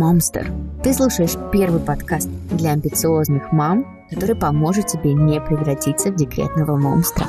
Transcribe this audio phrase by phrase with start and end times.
[0.00, 0.46] Momster.
[0.82, 7.26] Ты слушаешь первый подкаст для амбициозных мам, который поможет тебе не превратиться в декретного монстра.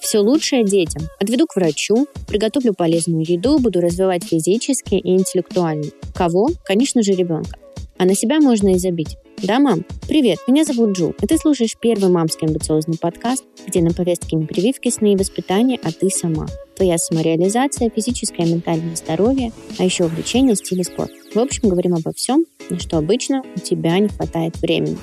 [0.00, 1.04] Все лучшее детям.
[1.18, 5.86] Отведу к врачу, приготовлю полезную еду, буду развивать физически и интеллектуально.
[6.14, 6.50] Кого?
[6.64, 7.58] Конечно же, ребенка.
[8.00, 9.18] А на себя можно и забить.
[9.42, 9.84] Да, мам?
[10.08, 14.46] Привет, меня зовут Джу, и ты слушаешь первый мамский амбициозный подкаст, где на повестке не
[14.46, 16.46] прививки, сны и воспитания, а ты сама.
[16.76, 21.10] Твоя самореализация, физическое и ментальное здоровье, а еще увлечение, стиль и спорт.
[21.34, 24.96] В общем, говорим обо всем, на что обычно у тебя не хватает времени.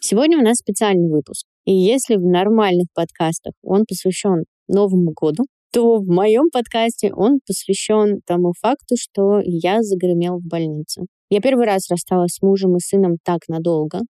[0.00, 1.46] Сегодня у нас специальный выпуск.
[1.64, 8.20] И если в нормальных подкастах он посвящен Новому году, то в моем подкасте он посвящен
[8.26, 11.06] тому факту, что я загремел в больницу.
[11.30, 14.00] Я первый раз рассталась с мужем и сыном так надолго.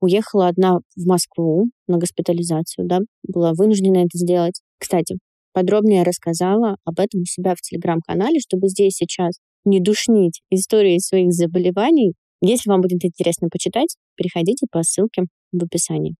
[0.00, 4.60] Уехала одна в Москву на госпитализацию, да, была вынуждена это сделать.
[4.80, 5.18] Кстати,
[5.52, 11.32] подробнее рассказала об этом у себя в телеграм-канале, чтобы здесь сейчас не душнить истории своих
[11.32, 12.14] заболеваний.
[12.40, 16.16] Если вам будет интересно почитать, переходите по ссылке в описании.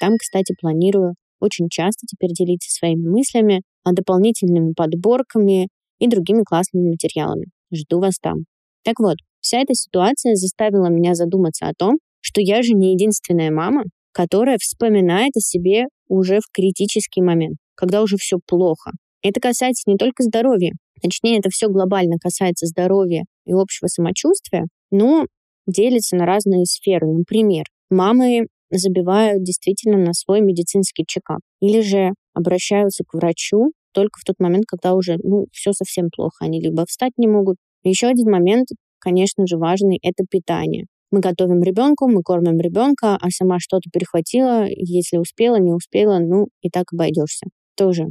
[0.00, 3.62] Там, кстати, планирую очень часто теперь делиться своими мыслями,
[3.92, 5.68] дополнительными подборками
[5.98, 7.46] и другими классными материалами.
[7.72, 8.44] Жду вас там.
[8.84, 13.50] Так вот, Вся эта ситуация заставила меня задуматься о том, что я же не единственная
[13.50, 18.92] мама, которая вспоминает о себе уже в критический момент, когда уже все плохо.
[19.22, 25.26] Это касается не только здоровья, точнее, это все глобально касается здоровья и общего самочувствия, но
[25.66, 27.06] делится на разные сферы.
[27.08, 28.46] Например, мамы
[28.78, 34.64] забивают действительно на свой медицинский чекап или же обращаются к врачу только в тот момент,
[34.66, 36.36] когда уже ну, все совсем плохо.
[36.40, 37.56] Они либо встать не могут.
[37.84, 38.68] Еще один момент
[39.04, 40.86] конечно же, важный— это питание.
[41.10, 46.48] Мы готовим ребенку, мы кормим ребенка, а сама что-то перехватила, если успела, не успела, ну
[46.62, 47.46] и так обойдешься.
[47.76, 48.06] Тоже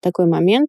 [0.00, 0.68] такой момент.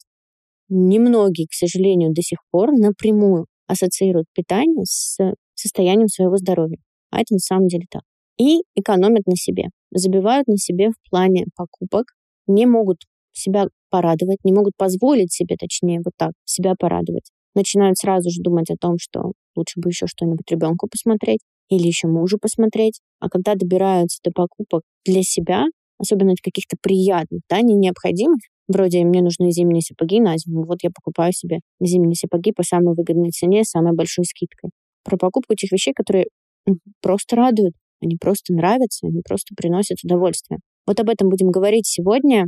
[0.69, 5.19] Немногие, к сожалению, до сих пор напрямую ассоциируют питание с
[5.53, 6.77] состоянием своего здоровья.
[7.11, 8.01] А это на самом деле так.
[8.37, 9.65] И экономят на себе.
[9.91, 12.13] Забивают на себе в плане покупок,
[12.47, 12.97] не могут
[13.31, 18.69] себя порадовать, не могут позволить себе, точнее, вот так, себя порадовать начинают сразу же думать
[18.69, 22.99] о том, что лучше бы еще что-нибудь ребенку посмотреть или еще мужу посмотреть.
[23.19, 25.65] А когда добираются до покупок для себя,
[25.97, 30.89] особенно каких-то приятных, да, не необходимых, вроде мне нужны зимние сапоги на зиму, вот я
[30.91, 34.69] покупаю себе зимние сапоги по самой выгодной цене, самой большой скидкой.
[35.03, 36.25] Про покупку тех вещей, которые
[37.01, 37.73] просто радуют,
[38.05, 40.59] они просто нравятся, они просто приносят удовольствие.
[40.87, 42.45] Вот об этом будем говорить сегодня.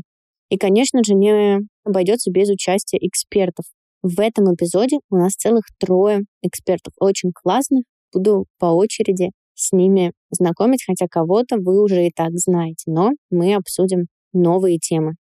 [0.50, 3.66] И, конечно же, не обойдется без участия экспертов.
[4.04, 7.84] В этом эпизоде у нас целых трое экспертов, очень классных.
[8.14, 13.56] Буду по очереди с ними знакомить, хотя кого-то вы уже и так знаете, но мы
[13.56, 15.14] обсудим новые темы.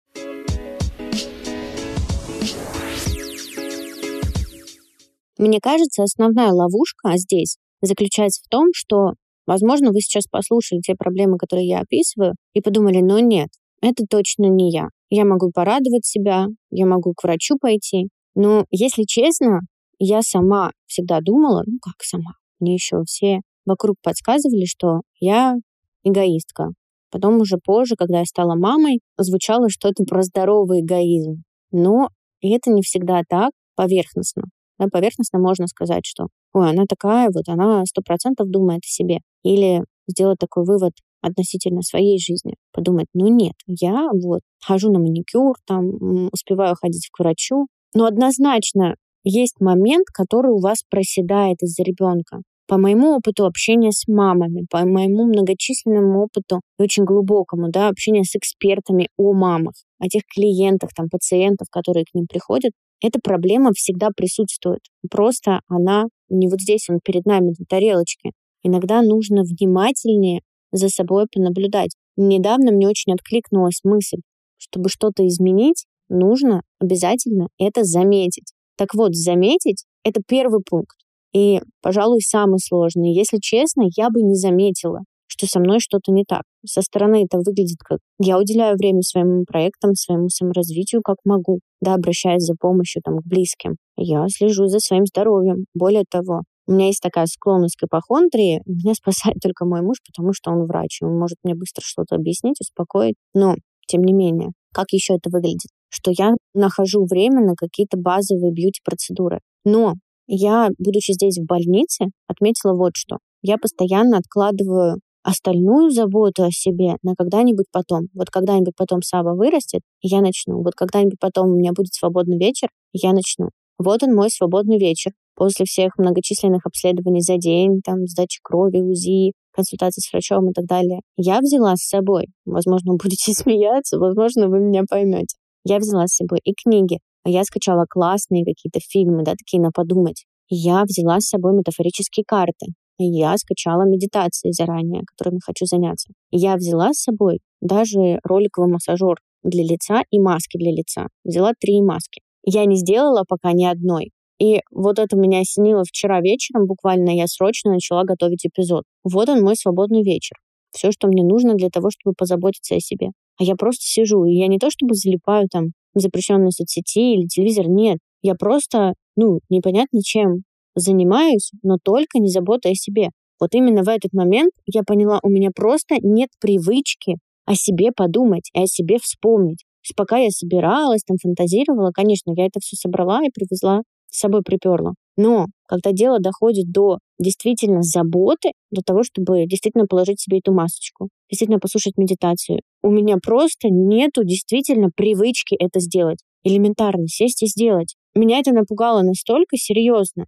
[5.38, 9.14] Мне кажется, основная ловушка здесь заключается в том, что,
[9.48, 13.50] возможно, вы сейчас послушали те проблемы, которые я описываю, и подумали, но нет,
[13.82, 14.88] это точно не я.
[15.10, 19.62] Я могу порадовать себя, я могу к врачу пойти, но, если честно,
[20.00, 25.56] я сама всегда думала, ну как сама, мне еще все вокруг подсказывали, что я
[26.04, 26.70] эгоистка.
[27.12, 31.44] Потом уже позже, когда я стала мамой, звучало что-то про здоровый эгоизм.
[31.72, 32.10] Но
[32.42, 34.44] это не всегда так поверхностно.
[34.80, 39.20] Да, поверхностно можно сказать, что ой, она такая, вот она сто процентов думает о себе.
[39.44, 42.56] Или сделать такой вывод относительно своей жизни.
[42.72, 48.96] Подумать, ну нет, я вот хожу на маникюр, там успеваю ходить к врачу, но однозначно
[49.24, 52.42] есть момент, который у вас проседает из-за ребенка.
[52.68, 58.24] По моему опыту общения с мамами, по моему многочисленному опыту и очень глубокому, да, общения
[58.24, 62.72] с экспертами о мамах, о тех клиентах, там, пациентов, которые к ним приходят,
[63.06, 64.80] эта проблема всегда присутствует.
[65.10, 68.32] Просто она не вот здесь, он перед нами на тарелочке.
[68.64, 71.92] Иногда нужно внимательнее за собой понаблюдать.
[72.18, 74.20] Недавно мне очень откликнулась мысль,
[74.58, 78.54] чтобы что-то изменить, нужно обязательно это заметить.
[78.78, 80.98] Так вот, заметить— это первый пункт.
[81.34, 83.14] И, пожалуй, самый сложный.
[83.14, 85.02] Если честно, я бы не заметила,
[85.36, 86.44] что со мной что-то не так.
[86.66, 91.96] Со стороны это выглядит как я уделяю время своим проектам, своему саморазвитию как могу, да,
[91.96, 93.76] обращаясь за помощью там, к близким.
[93.98, 95.66] Я слежу за своим здоровьем.
[95.74, 98.62] Более того, у меня есть такая склонность к ипохондрии.
[98.66, 101.00] Меня спасает только мой муж, потому что он врач.
[101.02, 103.16] Он может мне быстро что-то объяснить, успокоить.
[103.34, 103.56] Но,
[103.88, 105.70] тем не менее, как еще это выглядит?
[105.96, 109.40] что я нахожу время на какие-то базовые бьюти-процедуры.
[109.64, 109.94] Но
[110.28, 113.18] я, будучи здесь в больнице, отметила вот что.
[113.42, 118.08] Я постоянно откладываю остальную заботу о себе на когда-нибудь потом.
[118.14, 120.62] Вот когда-нибудь потом Саба вырастет, я начну.
[120.62, 123.50] Вот когда-нибудь потом у меня будет свободный вечер, я начну.
[123.80, 125.12] Вот он мой свободный вечер.
[125.36, 130.66] После всех многочисленных обследований за день, там, сдачи крови, УЗИ, консультации с врачом и так
[130.66, 131.02] далее.
[131.18, 135.36] Я взяла с собой, возможно, будете смеяться, возможно, вы меня поймете.
[135.66, 140.26] Я взяла с собой и книги, я скачала классные какие-то фильмы, да, такие на подумать.
[140.48, 142.68] Я взяла с собой метафорические карты.
[142.98, 146.10] Я скачала медитации заранее, которыми хочу заняться.
[146.32, 151.08] Я взяла с собой даже роликовый массажер для лица и маски для лица.
[151.24, 152.22] Взяла три маски.
[152.44, 154.12] Я не сделала пока ни одной.
[154.40, 158.84] И вот это меня осенило вчера вечером, буквально я срочно начала готовить эпизод.
[159.04, 160.38] Вот он мой свободный вечер.
[160.72, 163.10] Все, что мне нужно для того, чтобы позаботиться о себе.
[163.40, 167.28] А я просто сижу, и я не то чтобы залипаю там в запрещенной соцсети или
[167.28, 167.98] телевизор, нет.
[168.22, 170.44] Я просто, ну, непонятно чем
[170.76, 173.10] занимаюсь, но только не забота о себе.
[173.40, 178.50] Вот именно в этот момент я поняла, у меня просто нет привычки о себе подумать
[178.54, 179.60] и о себе вспомнить.
[179.60, 184.20] То есть пока я собиралась, там фантазировала, конечно, я это все собрала и привезла, с
[184.20, 184.94] собой приперла.
[185.18, 191.10] Но когда дело доходит до действительно заботы, до того, чтобы действительно положить себе эту масочку,
[191.30, 196.20] действительно послушать медитацию, у меня просто нету действительно привычки это сделать.
[196.44, 197.96] Элементарно сесть и сделать.
[198.14, 200.26] Меня это напугало настолько серьезно,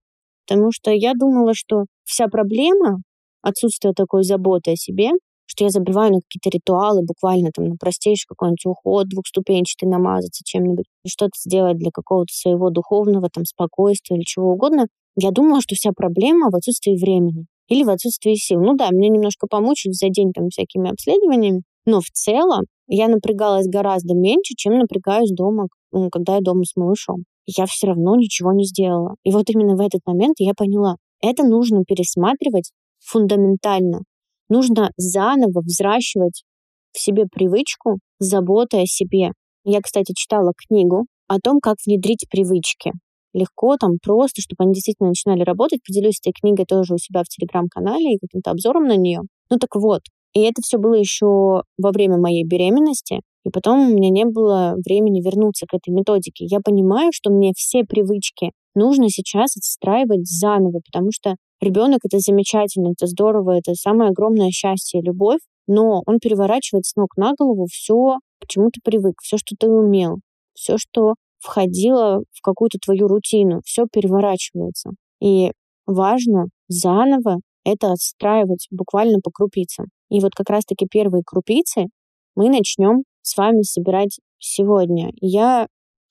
[0.47, 3.01] потому что я думала, что вся проблема
[3.41, 5.11] отсутствия такой заботы о себе,
[5.45, 10.85] что я забиваю на какие-то ритуалы, буквально там на простейший какой-нибудь уход двухступенчатый, намазаться чем-нибудь,
[11.07, 14.87] что-то сделать для какого-то своего духовного там спокойствия или чего угодно.
[15.15, 18.61] Я думала, что вся проблема в отсутствии времени или в отсутствии сил.
[18.61, 23.67] Ну да, меня немножко помучили за день там всякими обследованиями, но в целом я напрягалась
[23.67, 25.67] гораздо меньше, чем напрягаюсь дома,
[26.11, 27.23] когда я дома с малышом.
[27.47, 29.15] Я все равно ничего не сделала.
[29.23, 34.01] И вот именно в этот момент я поняла, это нужно пересматривать фундаментально.
[34.49, 36.43] Нужно заново взращивать
[36.91, 39.31] в себе привычку заботы о себе.
[39.63, 42.91] Я, кстати, читала книгу о том, как внедрить привычки.
[43.33, 45.81] Легко, там просто, чтобы они действительно начинали работать.
[45.85, 49.21] Поделюсь этой книгой тоже у себя в телеграм-канале и каким-то обзором на нее.
[49.49, 50.01] Ну так вот,
[50.37, 53.21] и это все было еще во время моей беременности.
[53.43, 56.45] И потом у меня не было времени вернуться к этой методике.
[56.45, 62.91] Я понимаю, что мне все привычки нужно сейчас отстраивать заново, потому что ребенок это замечательно,
[62.91, 68.17] это здорово, это самое огромное счастье любовь, но он переворачивает с ног на голову все,
[68.39, 70.17] к чему ты привык, все, что ты умел,
[70.53, 74.91] все, что входило в какую-то твою рутину, все переворачивается.
[75.19, 75.51] И
[75.87, 79.87] важно заново это отстраивать буквально по крупицам.
[80.09, 81.87] И вот как раз-таки первые крупицы
[82.35, 85.11] мы начнем с вами собирать сегодня.
[85.21, 85.67] Я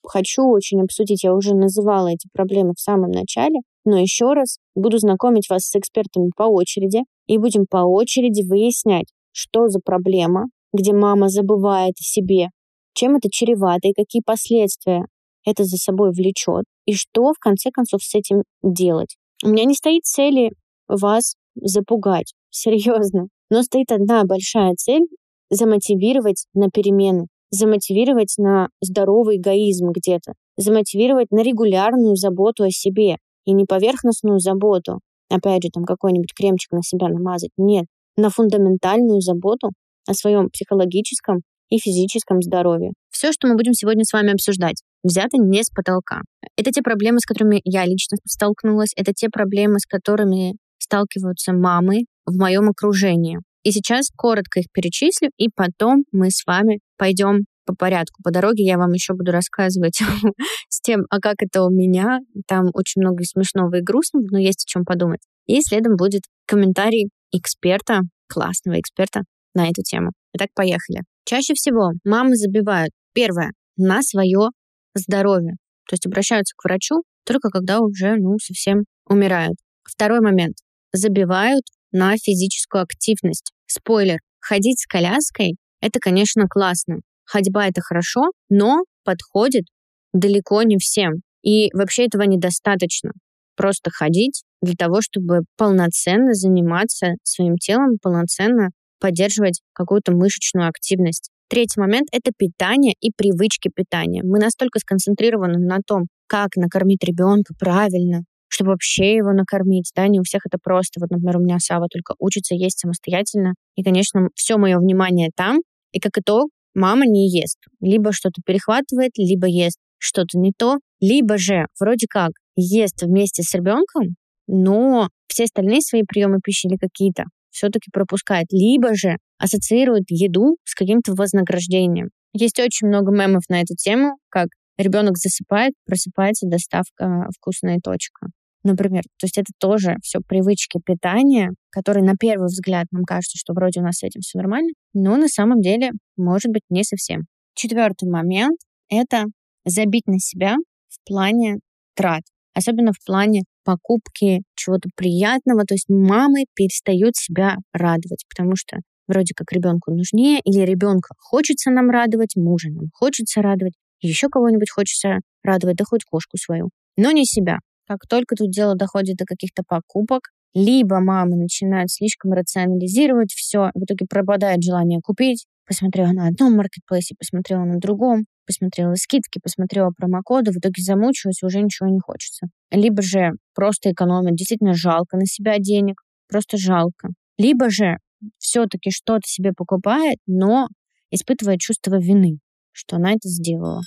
[0.06, 4.98] хочу очень обсудить, я уже называла эти проблемы в самом начале, но еще раз буду
[4.98, 10.92] знакомить вас с экспертами по очереди и будем по очереди выяснять, что за проблема, где
[10.92, 12.48] мама забывает о себе,
[12.94, 15.06] чем это чревато и какие последствия
[15.44, 19.16] это за собой влечет, и что в конце концов с этим делать.
[19.44, 20.52] У меня не стоит цели
[20.88, 23.28] вас запугать, серьезно.
[23.50, 25.06] Но стоит одна большая цель—
[25.50, 33.52] замотивировать на перемены, замотивировать на здоровый эгоизм где-то, замотивировать на регулярную заботу о себе и
[33.52, 35.00] не поверхностную заботу,
[35.30, 39.70] опять же, там какой-нибудь кремчик на себя намазать, нет, на фундаментальную заботу
[40.08, 42.92] о своем психологическом и физическом здоровье.
[43.10, 46.22] Все, что мы будем сегодня с вами обсуждать, взято не с потолка.
[46.56, 52.04] Это те проблемы, с которыми я лично столкнулась, это те проблемы, с которыми сталкиваются мамы
[52.26, 53.38] в моем окружении.
[53.62, 58.22] И сейчас коротко их перечислю, и потом мы с вами пойдем по порядку.
[58.22, 60.00] По дороге я вам еще буду рассказывать
[60.68, 62.20] с тем, а как это у меня.
[62.46, 65.20] Там очень много смешного и грустного, но есть о чем подумать.
[65.46, 69.22] И следом будет комментарий эксперта, классного эксперта
[69.54, 70.10] на эту тему.
[70.34, 71.02] Итак, поехали.
[71.24, 74.50] Чаще всего мамы забивают, первое, на свое
[74.94, 75.54] здоровье.
[75.88, 79.56] То есть обращаются к врачу только когда уже ну, совсем умирают.
[79.82, 80.56] Второй момент
[80.92, 81.64] забивают
[81.96, 83.52] на физическую активность.
[83.66, 86.98] Спойлер, ходить с коляской— это, конечно, классно.
[87.24, 89.64] Ходьба— это хорошо, но подходит
[90.12, 91.22] далеко не всем.
[91.42, 93.12] И вообще этого недостаточно.
[93.56, 101.30] Просто ходить для того, чтобы полноценно заниматься своим телом, полноценно поддерживать какую-то мышечную активность.
[101.48, 104.22] Третий момент— это питание и привычки питания.
[104.22, 108.24] Мы настолько сконцентрированы на том, как накормить ребенка правильно,
[108.56, 111.00] чтобы вообще его накормить, да, не у всех это просто.
[111.00, 115.58] Вот, например, у меня Сава только учится есть самостоятельно, и, конечно, все мое внимание там,
[115.92, 117.58] и как итог, мама не ест.
[117.80, 123.54] Либо что-то перехватывает, либо ест что-то не то, либо же вроде как ест вместе с
[123.54, 130.56] ребенком, но все остальные свои приемы пищи или какие-то все-таки пропускает, либо же ассоциирует еду
[130.64, 132.08] с каким-то вознаграждением.
[132.32, 134.48] Есть очень много мемов на эту тему, как
[134.78, 138.28] ребенок засыпает, просыпается доставка вкусная точка.
[138.66, 143.54] Например, то есть это тоже все привычки питания, которые на первый взгляд нам кажется, что
[143.54, 147.26] вроде у нас с этим все нормально, но на самом деле может быть не совсем.
[147.54, 148.58] Четвертый момент—
[148.88, 149.26] это
[149.64, 150.56] забить на себя
[150.88, 151.58] в плане
[151.94, 152.22] трат,
[152.54, 155.62] особенно в плане покупки чего-то приятного.
[155.62, 161.70] То есть мамы перестают себя радовать, потому что вроде как ребенку нужнее, или ребенка хочется
[161.70, 167.12] нам радовать, мужа нам хочется радовать, еще кого-нибудь хочется радовать, да хоть кошку свою, но
[167.12, 167.58] не себя.
[167.86, 173.84] Как только тут дело доходит до каких-то покупок, либо мамы начинают слишком рационализировать все, в
[173.84, 180.52] итоге пропадает желание купить, посмотрела на одном маркетплейсе, посмотрела на другом, посмотрела скидки, посмотрела промокоды,
[180.52, 182.46] в итоге замучилась, уже ничего не хочется.
[182.70, 187.10] Либо же просто экономит, действительно жалко на себя денег, просто жалко.
[187.38, 187.98] Либо же
[188.38, 190.68] все-таки что-то себе покупает, но
[191.10, 192.38] испытывает чувство вины,
[192.72, 193.82] что она это сделала.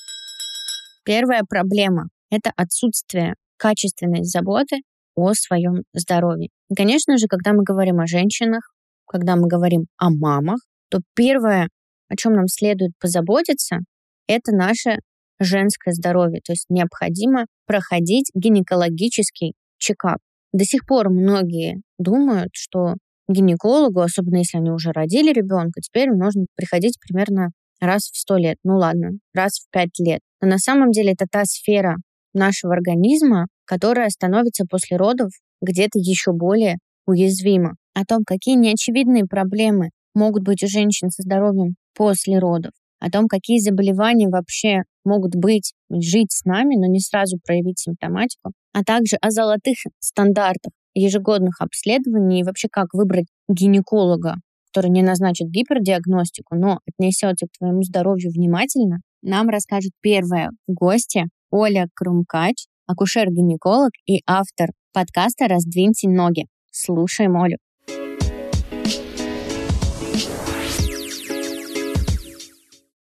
[1.03, 4.77] Первая проблема— это отсутствие качественной заботы
[5.15, 6.49] о своем здоровье.
[6.69, 8.71] И, конечно же, когда мы говорим о женщинах,
[9.05, 11.69] когда мы говорим о мамах, то первое,
[12.07, 13.79] о чем нам следует позаботиться,
[14.27, 14.99] это наше
[15.39, 16.41] женское здоровье.
[16.43, 20.19] То есть необходимо проходить гинекологический чекап.
[20.53, 22.95] До сих пор многие думают, что
[23.27, 27.49] гинекологу, особенно если они уже родили ребенка, теперь нужно приходить примерно
[27.79, 28.57] раз в сто лет.
[28.63, 30.21] Ну ладно, раз в пять лет.
[30.41, 31.97] Но на самом деле это та сфера
[32.33, 35.31] нашего организма, которая становится после родов
[35.62, 37.75] где-то еще более уязвима.
[37.93, 43.27] О том, какие неочевидные проблемы могут быть у женщин со здоровьем после родов, о том,
[43.27, 49.15] какие заболевания вообще могут быть, жить с нами, но не сразу проявить симптоматику, а также
[49.17, 52.41] о золотых стандартах ежегодных обследований.
[52.41, 54.36] И вообще как выбрать гинеколога,
[54.71, 61.87] который не назначит гипердиагностику, но отнесется к твоему здоровью внимательно, нам расскажет первая гостья Оля
[61.95, 66.45] Крумкач, акушер-гинеколог и автор подкаста «Раздвиньте ноги».
[66.71, 67.57] Слушаем Олю.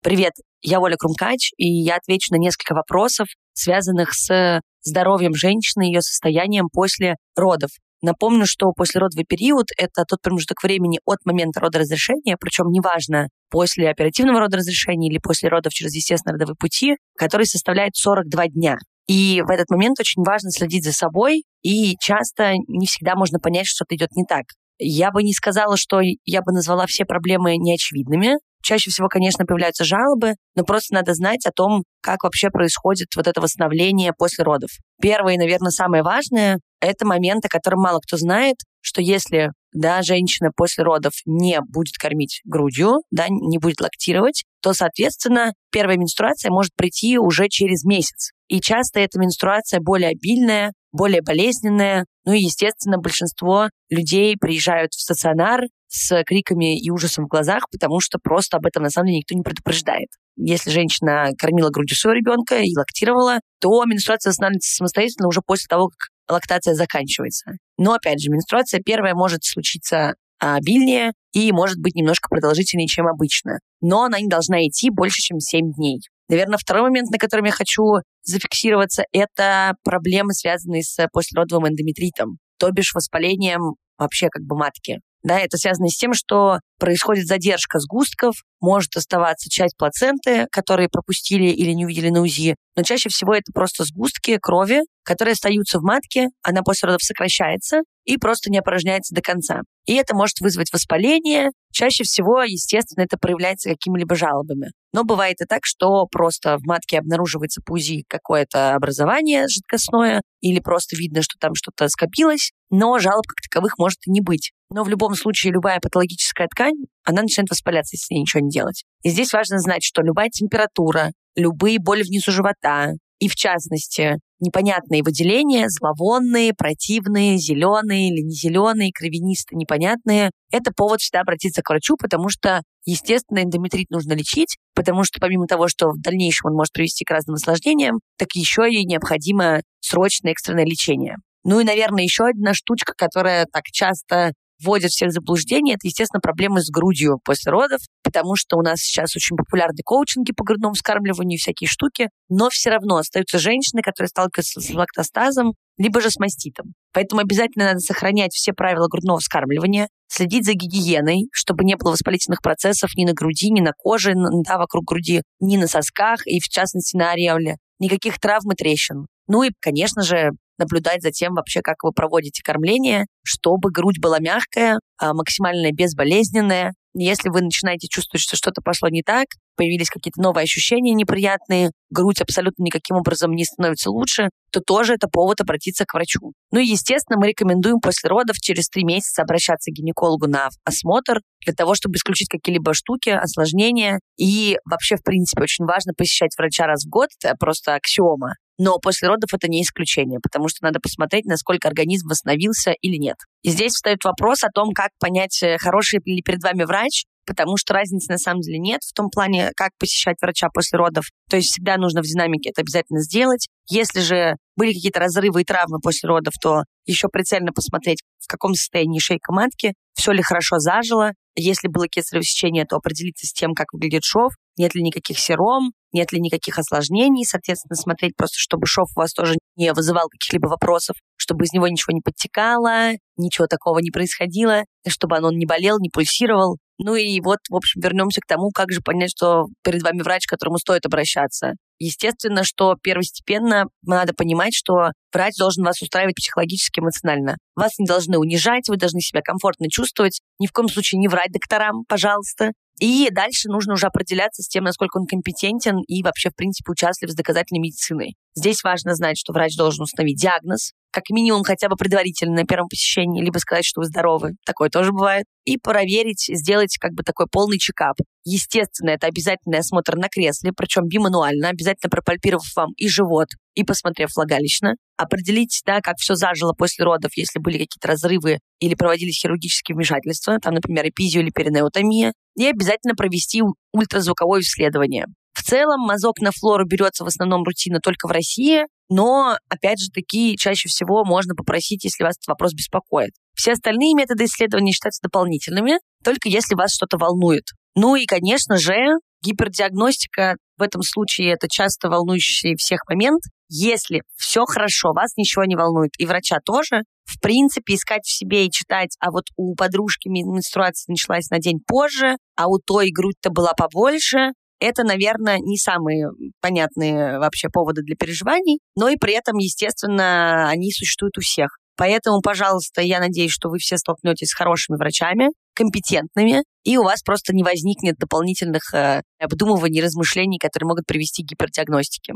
[0.01, 5.93] Привет, я Оля Крумкач, и я отвечу на несколько вопросов, связанных с здоровьем женщины и
[5.93, 7.71] ее состоянием после родов.
[8.01, 14.41] Напомню, что послеродовый период– это тот промежуток времени от момента родоразрешения, причем неважно, после оперативного
[14.41, 18.77] родоразрешения или после родов через естественные родовые пути, который составляет 42 дня.
[19.07, 23.65] И в этот момент очень важно следить за собой, и часто не всегда можно понять,
[23.65, 24.43] что что-то идет не так.
[24.77, 28.35] Я бы не сказала, что я бы назвала все проблемы неочевидными.
[28.61, 33.27] Чаще всего, конечно, появляются жалобы, но просто надо знать о том, как вообще происходит вот
[33.27, 34.69] это восстановление после родов.
[35.01, 40.01] Первое и, наверное, самое важное— это момент, о котором мало кто знает, что если да,
[40.01, 46.49] женщина после родов не будет кормить грудью, да, не будет лактировать, то, соответственно, первая менструация
[46.49, 48.31] может прийти уже через месяц.
[48.47, 52.05] И часто эта менструация более обильная, более болезненная.
[52.25, 57.99] Ну и, естественно, большинство людей приезжают в стационар с криками и ужасом в глазах, потому
[57.99, 60.09] что просто об этом на самом деле никто не предупреждает.
[60.35, 65.89] Если женщина кормила грудью своего ребенка и лактировала, то менструация останавливается самостоятельно уже после того,
[65.89, 67.53] как лактация заканчивается.
[67.77, 73.59] Но, опять же, менструация первая может случиться обильнее и может быть немножко продолжительнее, чем обычно.
[73.81, 75.99] Но она не должна идти больше, чем 7 дней.
[76.29, 77.83] Наверное, второй момент, на котором я хочу
[78.23, 84.99] зафиксироваться, это проблемы, связанные с послеродовым эндометритом, то бишь воспалением вообще как бы матки.
[85.23, 91.45] Да, это связано с тем, что происходит задержка сгустков, может оставаться часть плаценты, которые пропустили
[91.45, 95.83] или не увидели на УЗИ, но чаще всего это просто сгустки крови, которые остаются в
[95.83, 99.61] матке, она после родов сокращается и просто не опорожняется до конца.
[99.85, 101.51] И это может вызвать воспаление.
[101.71, 104.71] Чаще всего, естественно, это проявляется какими-либо жалобами.
[104.93, 110.95] Но бывает и так, что просто в матке обнаруживается по какое-то образование жидкостное, или просто
[110.95, 114.53] видно, что там что-то скопилось, но жалоб как таковых может и не быть.
[114.71, 118.85] Но в любом случае любая патологическая ткань, она начинает воспаляться, если ничего не делать.
[119.03, 125.03] И здесь важно знать, что любая температура, любые боли внизу живота, и в частности непонятные
[125.03, 131.95] выделения, зловонные, противные, зеленые или не зеленые, кровянистые, непонятные, это повод всегда обратиться к врачу,
[131.97, 136.73] потому что, естественно, эндометрит нужно лечить, потому что помимо того, что в дальнейшем он может
[136.73, 141.17] привести к разным осложнениям, так еще и необходимо срочное экстренное лечение.
[141.43, 146.19] Ну и, наверное, еще одна штучка, которая так часто вводит всех в заблуждение, это, естественно,
[146.21, 150.73] проблемы с грудью после родов, потому что у нас сейчас очень популярны коучинги по грудному
[150.73, 156.19] вскармливанию, всякие штуки, но все равно остаются женщины, которые сталкиваются с лактостазом, либо же с
[156.19, 156.73] маститом.
[156.93, 162.41] Поэтому обязательно надо сохранять все правила грудного вскармливания, следить за гигиеной, чтобы не было воспалительных
[162.41, 166.49] процессов ни на груди, ни на коже, да, вокруг груди, ни на сосках и, в
[166.49, 167.57] частности, на ореоле.
[167.79, 169.07] Никаких травм и трещин.
[169.27, 174.19] Ну и, конечно же, наблюдать за тем вообще, как вы проводите кормление, чтобы грудь была
[174.19, 180.21] мягкая, а, максимально безболезненная, если вы начинаете чувствовать, что что-то пошло не так, появились какие-то
[180.21, 185.85] новые ощущения неприятные, грудь абсолютно никаким образом не становится лучше, то тоже это повод обратиться
[185.85, 186.33] к врачу.
[186.51, 191.21] Ну и, естественно, мы рекомендуем после родов через три месяца обращаться к гинекологу на осмотр
[191.45, 193.99] для того, чтобы исключить какие-либо штуки, осложнения.
[194.17, 198.33] И вообще, в принципе, очень важно посещать врача раз в год, это просто аксиома.
[198.59, 203.15] Но после родов это не исключение, потому что надо посмотреть, насколько организм восстановился или нет.
[203.41, 207.55] И здесь встает вопрос о том, как понять, э, хороший ли перед вами врач, потому
[207.55, 211.05] что разницы на самом деле нет в том плане, как посещать врача после родов.
[211.29, 213.47] То есть всегда нужно в динамике это обязательно сделать.
[213.69, 218.55] Если же были какие-то разрывы и травмы после родов, то еще прицельно посмотреть, в каком
[218.55, 221.13] состоянии шейка матки, все ли хорошо зажило.
[221.35, 225.71] Если было кесарево сечение, то определиться с тем, как выглядит шов, нет ли никаких сером,
[225.93, 230.47] нет ли никаких осложнений, соответственно, смотреть просто, чтобы шов у вас тоже не вызывал каких-либо
[230.47, 235.79] вопросов, чтобы из него ничего не подтекало, ничего такого не происходило, чтобы он не болел,
[235.79, 236.57] не пульсировал.
[236.77, 240.25] Ну и вот, в общем, вернемся к тому, как же понять, что перед вами врач,
[240.25, 241.53] к которому стоит обращаться.
[241.77, 247.37] Естественно, что первостепенно надо понимать, что врач должен вас устраивать психологически, эмоционально.
[247.55, 250.19] Вас не должны унижать, вы должны себя комфортно чувствовать.
[250.39, 252.51] Ни в коем случае не врать докторам, пожалуйста.
[252.79, 257.11] И дальше нужно уже определяться с тем, насколько он компетентен и вообще, в принципе, участлив
[257.11, 258.15] в доказательной медициной.
[258.35, 262.67] Здесь важно знать, что врач должен установить диагноз, как минимум хотя бы предварительно на первом
[262.67, 264.33] посещении, либо сказать, что вы здоровы.
[264.45, 265.25] Такое тоже бывает.
[265.45, 267.97] И проверить, сделать как бы такой полный чекап.
[268.23, 274.09] Естественно, это обязательный осмотр на кресле, причем бимануально, обязательно пропальпировав вам и живот, и посмотрев
[274.15, 274.75] влагалищно.
[274.97, 280.39] Определить, да, как все зажило после родов, если были какие-то разрывы или проводились хирургические вмешательства,
[280.39, 282.13] там, например, эпизио или перинеотомия.
[282.35, 283.41] И обязательно провести
[283.73, 285.05] ультразвуковое исследование.
[285.33, 289.89] В целом мазок на флору берется в основном рутина только в России, но, опять же,
[289.93, 293.11] такие чаще всего можно попросить, если вас этот вопрос беспокоит.
[293.35, 297.43] Все остальные методы исследования считаются дополнительными, только если вас что-то волнует.
[297.75, 298.75] Ну и, конечно же,
[299.23, 303.21] гипердиагностика в этом случае это часто волнующий всех момент.
[303.47, 308.45] Если все хорошо, вас ничего не волнует, и врача тоже, в принципе, искать в себе
[308.45, 313.31] и читать, а вот у подружки менструация началась на день позже, а у той грудь-то
[313.31, 316.09] была побольше, это, наверное, не самые
[316.41, 321.57] понятные вообще поводы для переживаний, но и при этом, естественно, они существуют у всех.
[321.77, 327.01] Поэтому, пожалуйста, я надеюсь, что вы все столкнетесь с хорошими врачами, компетентными, и у вас
[327.01, 332.13] просто не возникнет дополнительных э, обдумываний, размышлений, которые могут привести к гипердиагностике.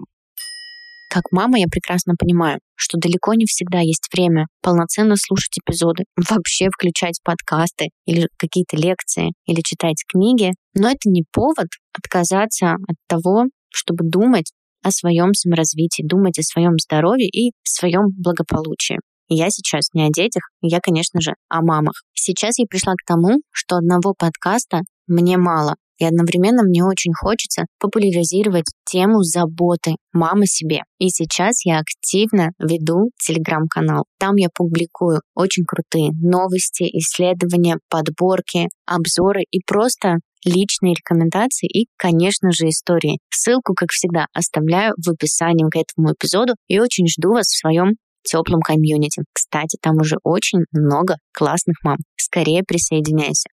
[1.10, 6.70] Как мама я прекрасно понимаю, что далеко не всегда есть время полноценно слушать эпизоды, вообще
[6.74, 10.52] включать подкасты или какие-то лекции, или читать книги.
[10.74, 14.52] Но это не повод отказаться от того, чтобы думать
[14.84, 19.00] о своем саморазвитии, думать о своем здоровье и своем благополучии.
[19.30, 22.04] Я сейчас не о детях, я, конечно же, о мамах.
[22.14, 25.76] Сейчас я пришла к тому, что одного подкаста мне мало.
[26.00, 30.82] И одновременно мне очень хочется популяризировать тему заботы мамы себе.
[31.00, 34.06] И сейчас я активно веду телеграм-канал.
[34.20, 42.52] Там я публикую очень крутые новости, исследования, подборки, обзоры и просто личные рекомендации и, конечно
[42.52, 43.20] же, истории.
[43.30, 47.94] Ссылку, как всегда, оставляю в описании к этому эпизоду и очень жду вас в своем
[48.24, 49.24] теплом комьюнити.
[49.34, 51.98] Кстати, там уже очень много классных мам.
[52.16, 53.50] Скорее присоединяйся.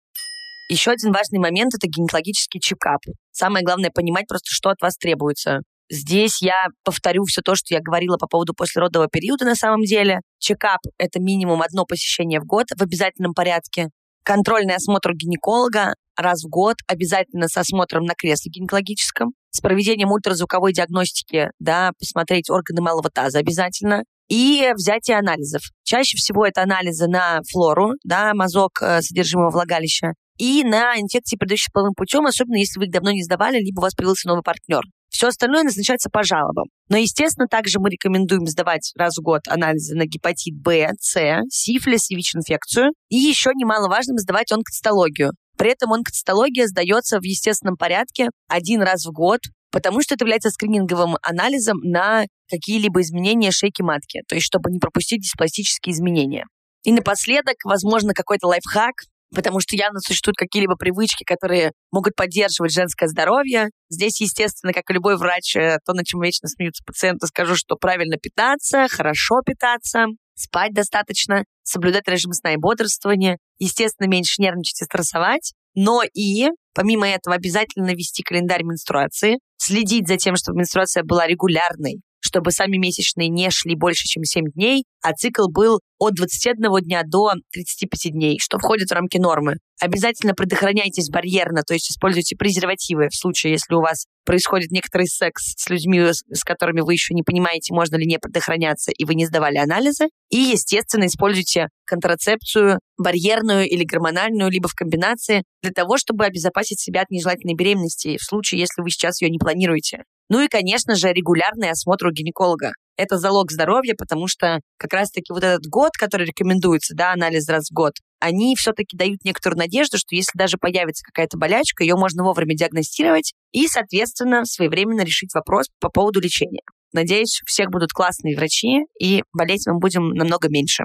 [0.71, 3.01] Еще один важный момент– это гинекологический чекап.
[3.33, 5.63] Самое главное– понимать просто, что от вас требуется.
[5.91, 10.21] Здесь я повторю все то, что я говорила по поводу послеродового периода на самом деле.
[10.39, 13.89] Чекап– это минимум одно посещение в год в обязательном порядке.
[14.23, 20.73] Контрольный осмотр гинеколога раз в год, обязательно с осмотром на кресле гинекологическом, с проведением ультразвуковой
[20.73, 25.63] диагностики, да, посмотреть органы малого таза обязательно, и взятие анализов.
[25.85, 31.71] Чаще всего это анализы на флору, да, мазок э, содержимого влагалища, и на инфекции, передающиеся
[31.73, 34.83] половым путем, особенно если вы их давно не сдавали, либо у вас появился новый партнер.
[35.11, 36.67] Все остальное назначается по жалобам.
[36.89, 42.11] Но, естественно, также мы рекомендуем сдавать раз в год анализы на гепатит Б, С, сифилис
[42.11, 42.93] и ВИЧ-инфекцию.
[43.09, 45.33] И еще немаловажным сдавать онкоцитологию.
[45.59, 49.41] При этом онкоцитология сдается в естественном порядке один раз в год,
[49.73, 54.79] потому что это является скрининговым анализом на какие-либо изменения шейки матки, то есть чтобы не
[54.79, 56.45] пропустить диспластические изменения.
[56.85, 58.95] И напоследок, возможно, какой-то лайфхак,
[59.35, 63.69] потому что явно существуют какие-либо привычки, которые могут поддерживать женское здоровье.
[63.91, 67.77] Здесь, естественно, как и любой врач, э, то, на чем вечно смеются пациенты, скажу, что
[67.77, 70.07] правильно питаться, хорошо питаться,
[70.39, 77.09] спать достаточно, соблюдать режим сна и бодрствования, естественно, меньше нервничать и стрессовать, но и, помимо
[77.09, 82.01] этого, обязательно вести календарь менструации, следить за тем, чтобы менструация была регулярной,
[82.39, 87.03] чтобы сами месячные не шли больше, чем 7 дней, а цикл был от 21 дня
[87.05, 89.57] до 35 дней, что входит в рамки нормы.
[89.81, 95.55] Обязательно предохраняйтесь барьерно, то есть используйте презервативы в случае, если у вас происходит некоторый секс
[95.57, 99.27] с людьми, с которыми вы еще не понимаете, можно ли не предохраняться, и вы не
[99.27, 100.07] сдавали анализы.
[100.31, 107.03] И, естественно, используйте контрацепцию барьерную или гормональную, либо в комбинации, для того, чтобы обезопасить себя
[107.03, 110.05] от нежелательной беременности в случае, если вы сейчас ее не планируете.
[110.31, 112.73] Ну и, конечно же, регулярный осмотр у гинеколога.
[112.99, 117.69] Это залог здоровья, потому что как раз-таки вот этот год, который рекомендуется, да, анализ раз
[117.71, 122.25] в год, они все-таки дают некоторую надежду, что если даже появится какая-то болячка, ее можно
[122.25, 126.63] вовремя диагностировать и, соответственно, своевременно решить вопрос по поводу лечения.
[126.93, 130.85] Надеюсь, у всех будут классные врачи, и болеть мы будем намного меньше.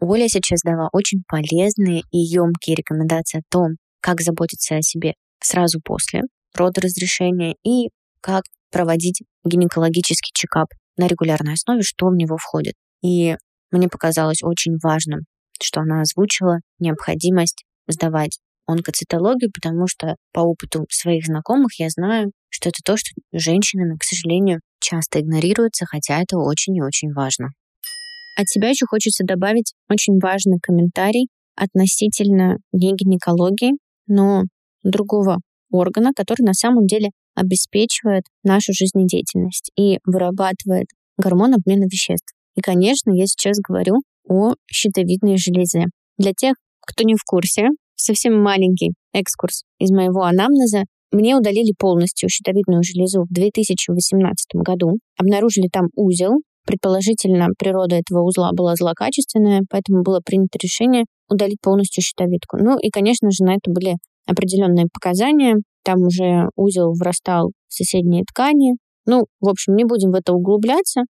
[0.00, 5.80] Оля сейчас дала очень полезные и емкие рекомендации о том, как заботиться о себе сразу
[5.82, 6.22] после
[6.54, 12.74] родоразрешения и как проводить гинекологический чекап на регулярной основе, что в него входит.
[13.02, 13.36] И
[13.70, 15.20] мне показалось очень важным,
[15.60, 22.68] что она озвучила необходимость сдавать онкоцитологию, потому что по опыту своих знакомых я знаю, что
[22.68, 27.48] это то, что женщинами, к сожалению, часто игнорируется, хотя это очень и очень важно.
[28.36, 33.72] От себя еще хочется добавить очень важный комментарий относительно не гинекологии,
[34.10, 34.42] но
[34.82, 35.38] другого
[35.70, 42.34] органа, который на самом деле обеспечивает нашу жизнедеятельность и вырабатывает гормон обмена веществ.
[42.56, 43.96] И, конечно, я сейчас говорю
[44.28, 45.86] о щитовидной железе.
[46.18, 46.54] Для тех,
[46.86, 50.84] кто не в курсе, совсем маленький экскурс из моего анамнеза.
[51.12, 54.98] Мне удалили полностью щитовидную железу в 2018 году.
[55.18, 56.40] Обнаружили там узел.
[56.66, 62.58] Предположительно, природа этого узла была злокачественная, поэтому было принято решение удалить полностью щитовидку.
[62.58, 65.56] Ну и, конечно же, на это были определенные показания.
[65.84, 68.74] Там уже узел врастал в соседние ткани.
[69.06, 71.02] Ну, в общем, не будем в это углубляться.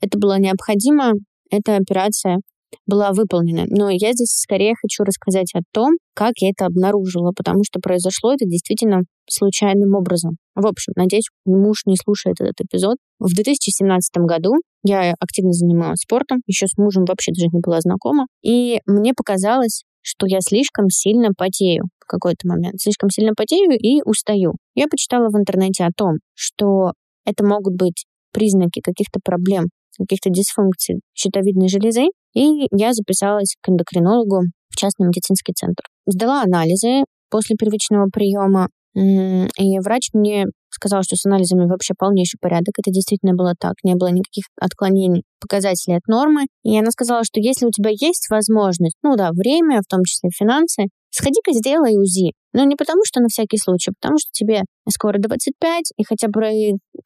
[0.00, 1.12] Это было необходимо.
[1.50, 2.38] Эта операция
[2.86, 3.64] была выполнена.
[3.68, 8.32] Но я здесь скорее хочу рассказать о том, как я это обнаружила, потому что произошло
[8.34, 10.36] это действительно случайным образом.
[10.54, 12.96] В общем, надеюсь, муж не слушает этот эпизод.
[13.18, 14.54] В 2017 году
[14.84, 19.84] я активно занималась спортом, еще с мужем вообще даже не была знакома, и мне показалось,
[20.02, 22.80] что я слишком сильно потею в какой-то момент.
[22.80, 24.54] Слишком сильно потею и устаю.
[24.74, 26.92] Я почитала в интернете о том, что
[27.24, 34.42] это могут быть признаки каких-то проблем, каких-то дисфункций щитовидной железы, и я записалась к эндокринологу
[34.70, 35.84] в частный медицинский центр.
[36.06, 42.74] Сдала анализы после первичного приема, и врач мне сказал, что с анализами вообще полнейший порядок.
[42.78, 43.74] Это действительно было так.
[43.84, 46.46] Не было никаких отклонений показателей от нормы.
[46.62, 50.30] И она сказала, что если у тебя есть возможность, ну да, время, в том числе
[50.30, 52.32] финансы, сходи-ка сделай УЗИ.
[52.52, 56.28] Но не потому, что на всякий случай, а потому что тебе скоро 25, и хотя
[56.28, 56.42] бы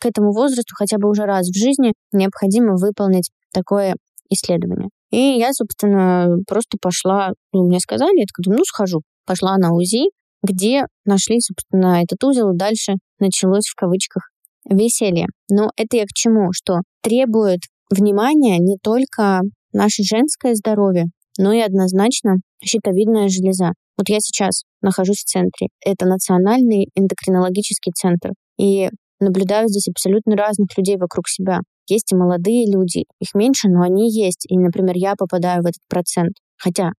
[0.01, 3.95] к этому возрасту, хотя бы уже раз в жизни необходимо выполнить такое
[4.29, 4.89] исследование.
[5.11, 9.03] И я, собственно, просто пошла, ну, мне сказали, я такая, ну, схожу.
[9.25, 10.11] Пошла на УЗИ,
[10.43, 14.31] где нашли, собственно, этот узел, и дальше началось в кавычках
[14.69, 15.27] веселье.
[15.51, 16.53] Но это я к чему?
[16.53, 19.43] Что требует внимания не только
[19.73, 21.07] наше женское здоровье,
[21.39, 23.73] но и однозначно щитовидная железа.
[23.97, 25.69] Вот я сейчас нахожусь в центре.
[25.85, 28.31] Это Национальный эндокринологический центр.
[28.59, 28.91] И
[29.21, 31.61] наблюдаю здесь абсолютно разных людей вокруг себя.
[31.89, 34.47] Есть и молодые люди, их меньше, но они есть.
[34.49, 36.37] И, например, я попадаю в этот процент.
[36.59, 36.91] Хотя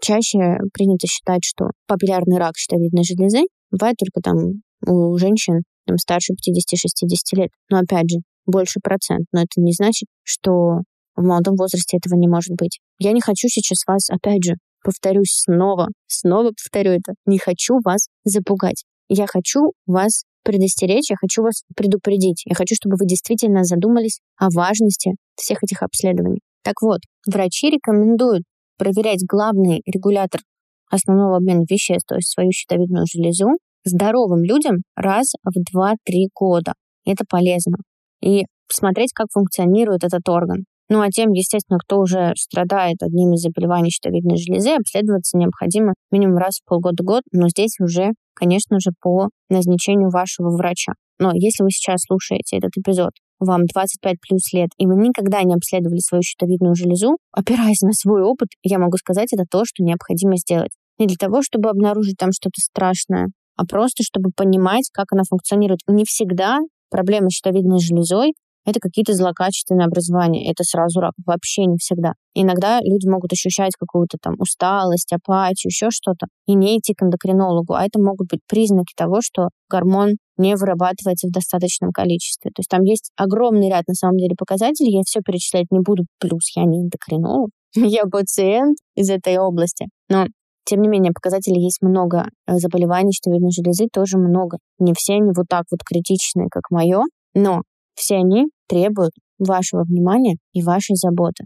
[0.00, 6.32] чаще принято считать, что популярный рак щитовидной железы бывает только там у женщин там, старше
[6.34, 7.50] 50-60 лет.
[7.70, 9.26] Но опять же, больше процент.
[9.32, 10.82] Но это не значит, что
[11.16, 12.78] в молодом возрасте этого не может быть.
[12.98, 14.54] Я не хочу сейчас вас, опять же,
[14.84, 18.84] повторюсь снова, снова повторю это, не хочу вас запугать.
[19.08, 22.42] Я хочу вас предостеречь, я хочу вас предупредить.
[22.46, 26.40] Я хочу, чтобы вы действительно задумались о важности всех этих обследований.
[26.62, 28.44] Так вот, врачи рекомендуют
[28.78, 30.40] проверять главный регулятор
[30.88, 35.94] основного обмена веществ, то есть свою щитовидную железу, здоровым людям раз в 2-3
[36.32, 36.74] года.
[37.04, 37.78] Это полезно.
[38.22, 40.64] И посмотреть, как функционирует этот орган.
[40.88, 46.38] Ну а тем, естественно, кто уже страдает одним из заболеваний щитовидной железы, обследоваться необходимо минимум
[46.38, 50.92] раз в полгода-год, но здесь уже, конечно же, по назначению вашего врача.
[51.18, 55.54] Но если вы сейчас слушаете этот эпизод вам 25 плюс лет, и вы никогда не
[55.54, 60.36] обследовали свою щитовидную железу, опираясь на свой опыт, я могу сказать, это то, что необходимо
[60.36, 60.70] сделать.
[60.98, 65.80] Не для того, чтобы обнаружить там что-то страшное, а просто чтобы понимать, как она функционирует.
[65.88, 68.34] Не всегда проблемы с щитовидной железой
[68.66, 70.50] это какие-то злокачественные образования.
[70.50, 71.12] Это сразу рак.
[71.24, 72.14] Вообще не всегда.
[72.34, 77.74] Иногда люди могут ощущать какую-то там усталость, апатию, еще что-то, и не идти к эндокринологу.
[77.74, 82.50] А это могут быть признаки того, что гормон не вырабатывается в достаточном количестве.
[82.50, 84.92] То есть там есть огромный ряд, на самом деле, показателей.
[84.92, 86.04] Я все перечислять не буду.
[86.18, 87.50] Плюс я не эндокринолог.
[87.76, 89.86] Я пациент из этой области.
[90.08, 90.26] Но
[90.64, 92.26] тем не менее, показателей есть много.
[92.48, 94.58] Э, заболеваний щитовидной железы тоже много.
[94.80, 97.62] Не все они вот так вот критичные, как мое, но
[97.94, 101.44] все они требуют вашего внимания и вашей заботы.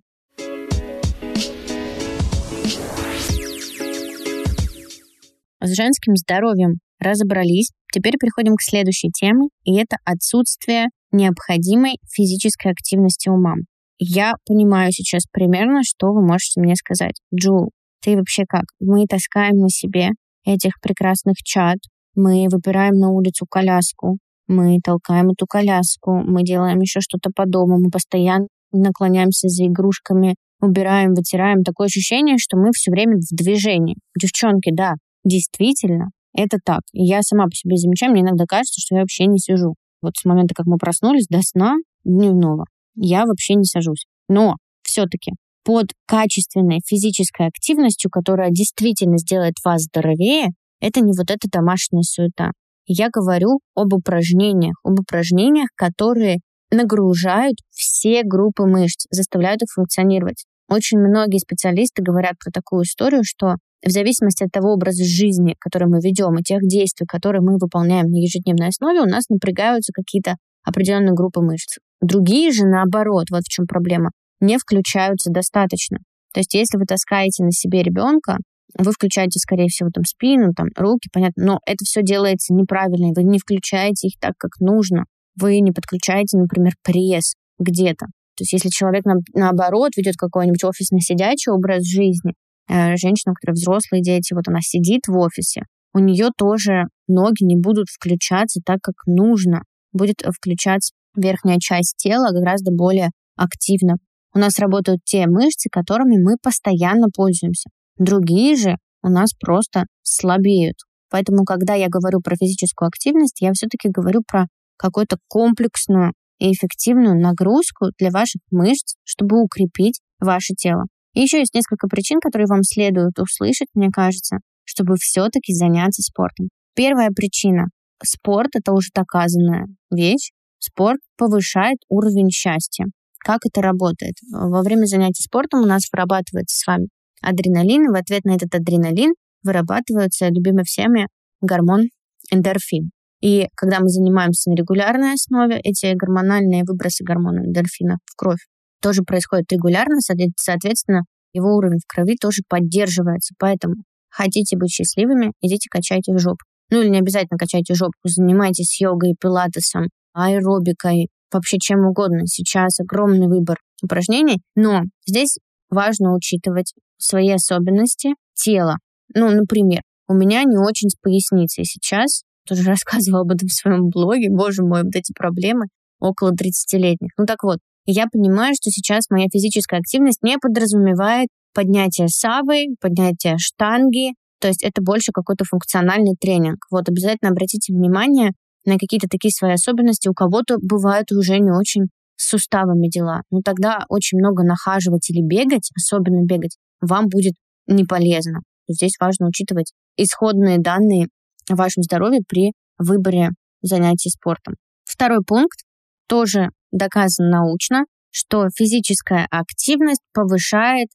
[5.62, 7.70] С женским здоровьем разобрались.
[7.92, 13.58] Теперь переходим к следующей теме, и это отсутствие необходимой физической активности у мам.
[13.98, 17.20] Я понимаю сейчас примерно, что вы можете мне сказать.
[17.34, 17.70] Джул,
[18.02, 18.64] ты вообще как?
[18.78, 20.10] Мы таскаем на себе
[20.44, 21.76] этих прекрасных чад,
[22.14, 24.18] мы выбираем на улицу коляску,
[24.50, 30.34] мы толкаем эту коляску, мы делаем еще что-то по дому, мы постоянно наклоняемся за игрушками,
[30.60, 31.62] убираем, вытираем.
[31.62, 33.96] Такое ощущение, что мы все время в движении.
[34.20, 36.80] Девчонки, да, действительно, это так.
[36.92, 39.74] я сама по себе замечаю, мне иногда кажется, что я вообще не сижу.
[40.02, 42.64] Вот с момента, как мы проснулись до сна дневного,
[42.96, 44.06] я вообще не сажусь.
[44.28, 45.32] Но все-таки
[45.64, 50.48] под качественной физической активностью, которая действительно сделает вас здоровее,
[50.80, 52.52] это не вот эта домашняя суета.
[52.92, 56.38] Я говорю об упражнениях, об упражнениях, которые
[56.72, 60.44] нагружают все группы мышц, заставляют их функционировать.
[60.68, 63.54] Очень многие специалисты говорят про такую историю, что
[63.86, 68.06] в зависимости от того образа жизни, который мы ведем, и тех действий, которые мы выполняем
[68.06, 71.78] на ежедневной основе, у нас напрягаются какие-то определенные группы мышц.
[72.00, 75.98] Другие же, наоборот, вот в чем проблема, не включаются достаточно.
[76.34, 78.38] То есть если вы таскаете на себе ребенка,
[78.78, 83.24] вы включаете, скорее всего, там спину, там руки, понятно, но это все делается неправильно, вы
[83.24, 85.04] не включаете их так, как нужно.
[85.40, 88.06] Вы не подключаете, например, пресс где-то.
[88.36, 92.34] То есть если человек, на, наоборот, ведет какой-нибудь офисно-сидячий образ жизни,
[92.68, 97.44] э, женщина, у которой взрослые дети, вот она сидит в офисе, у нее тоже ноги
[97.44, 99.62] не будут включаться так, как нужно.
[99.92, 103.96] Будет включаться верхняя часть тела гораздо более активно.
[104.34, 107.70] У нас работают те мышцы, которыми мы постоянно пользуемся.
[108.00, 110.76] Другие же у нас просто слабеют.
[111.10, 114.46] Поэтому, когда я говорю про физическую активность, я все-таки говорю про
[114.78, 120.84] какую-то комплексную и эффективную нагрузку для ваших мышц, чтобы укрепить ваше тело.
[121.12, 126.48] И еще есть несколько причин, которые вам следует услышать, мне кажется, чтобы все-таки заняться спортом.
[126.74, 127.66] Первая причина.
[128.02, 130.30] Спорт— это уже доказанная вещь.
[130.58, 132.86] Спорт повышает уровень счастья.
[133.18, 134.14] Как это работает?
[134.32, 136.88] Во время занятий спортом у нас вырабатывается с вами
[137.22, 141.08] адреналин, в ответ на этот адреналин вырабатывается любимый всеми
[141.40, 141.88] гормон
[142.30, 142.90] эндорфин.
[143.20, 148.40] И когда мы занимаемся на регулярной основе, эти гормональные выбросы гормона эндорфина в кровь
[148.80, 151.02] тоже происходят регулярно, соответственно,
[151.32, 153.34] его уровень в крови тоже поддерживается.
[153.38, 153.74] Поэтому
[154.08, 156.44] хотите быть счастливыми, идите качайте жопу.
[156.70, 162.26] Ну или не обязательно качайте жопу, занимайтесь йогой, пилатесом, аэробикой, вообще чем угодно.
[162.26, 165.38] Сейчас огромный выбор упражнений, но здесь
[165.70, 168.78] важно учитывать свои особенности тела.
[169.14, 173.88] Ну, например, у меня не очень с поясницей сейчас, тоже рассказывала об этом в своем
[173.88, 175.66] блоге, боже мой, вот эти проблемы
[176.00, 177.10] около 30-летних.
[177.18, 183.36] Ну так вот, я понимаю, что сейчас моя физическая активность не подразумевает поднятие савы, поднятие
[183.38, 186.66] штанги, то есть это больше какой-то функциональный тренинг.
[186.70, 188.32] Вот обязательно обратите внимание
[188.64, 190.08] на какие-то такие свои особенности.
[190.08, 191.88] У кого-то бывают уже не очень
[192.20, 193.22] с суставами дела.
[193.30, 197.32] Ну тогда очень много нахаживать или бегать, особенно бегать, вам будет
[197.66, 198.40] не полезно.
[198.68, 201.08] Здесь важно учитывать исходные данные
[201.48, 203.30] о вашем здоровье при выборе
[203.62, 204.56] занятий спортом.
[204.84, 205.60] Второй пункт
[206.08, 210.88] тоже доказан научно, что физическая активность повышает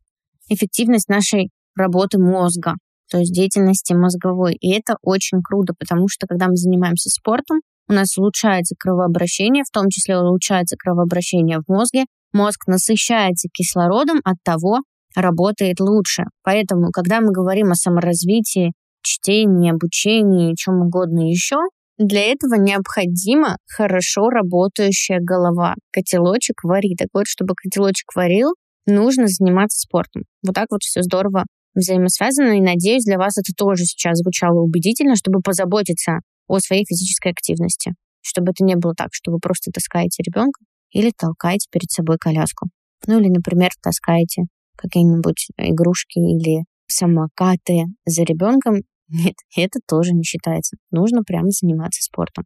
[0.48, 2.76] эффективность нашей работы мозга,
[3.10, 4.54] то есть деятельности мозговой.
[4.54, 9.72] И это очень круто, потому что когда мы занимаемся спортом, у нас улучшается кровообращение, в
[9.72, 14.80] том числе улучшается кровообращение в мозге, мозг насыщается кислородом, от того
[15.16, 16.24] работает лучше.
[16.44, 21.58] Поэтому, когда мы говорим о саморазвитии, чтении, обучении, чем угодно еще,
[21.98, 25.76] для этого необходима хорошо работающая голова.
[25.94, 26.98] Котелочек варит.
[26.98, 28.54] Так вот, чтобы котелочек варил,
[28.86, 30.24] нужно заниматься спортом.
[30.46, 35.16] Вот так вот все здорово взаимосвязано, и надеюсь, для вас это тоже сейчас звучало убедительно,
[35.16, 37.94] чтобы позаботиться о своей физической активности.
[38.22, 42.70] Чтобы это не было так, что вы просто таскаете ребенка или толкаете перед собой коляску.
[43.08, 44.44] Ну или, например, таскаете
[44.76, 48.82] какие-нибудь игрушки или самокаты за ребенком.
[49.10, 50.78] Нет, это тоже не считается.
[50.92, 52.46] Нужно прямо заниматься спортом.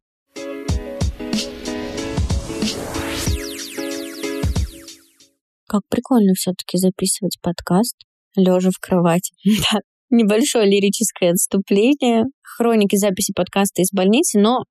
[5.68, 7.96] Как прикольно все-таки записывать подкаст,
[8.36, 9.34] лежа в кровати.
[9.72, 9.80] Да,
[10.10, 14.64] небольшое лирическое отступление, хроники записи подкаста из больницы, но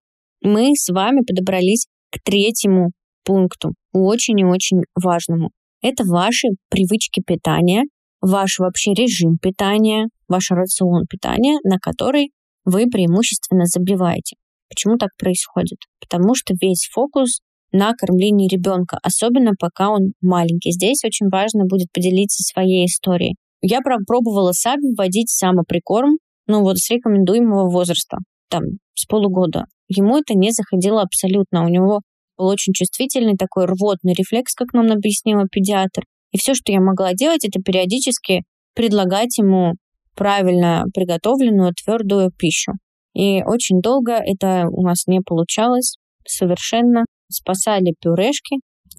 [0.42, 2.90] мы с вами подобрались к третьему
[3.24, 5.51] пункту, очень и очень важному.
[5.83, 7.85] Это ваши привычки питания,
[8.20, 12.31] ваш вообще режим питания, ваш рацион питания, на который
[12.64, 14.37] вы преимущественно забиваете.
[14.68, 15.79] Почему так происходит?
[16.01, 17.40] Потому что весь фокус
[17.72, 20.72] на кормлении ребенка, особенно пока он маленький.
[20.72, 23.37] Здесь очень важно будет поделиться своей историей.
[23.61, 28.18] Я пробовала сами вводить самоприкорм, ну вот с рекомендуемого возраста,
[28.49, 28.62] там,
[28.94, 29.64] с полугода.
[29.88, 31.64] Ему это не заходило абсолютно.
[31.64, 32.01] У него
[32.37, 36.05] был очень чувствительный такой рвотный рефлекс, как нам объяснила педиатр.
[36.31, 38.44] И все, что я могла делать, это периодически
[38.75, 39.75] предлагать ему
[40.14, 42.73] правильно приготовленную твердую пищу.
[43.14, 47.05] И очень долго это у нас не получалось совершенно.
[47.31, 48.57] Спасали пюрешки,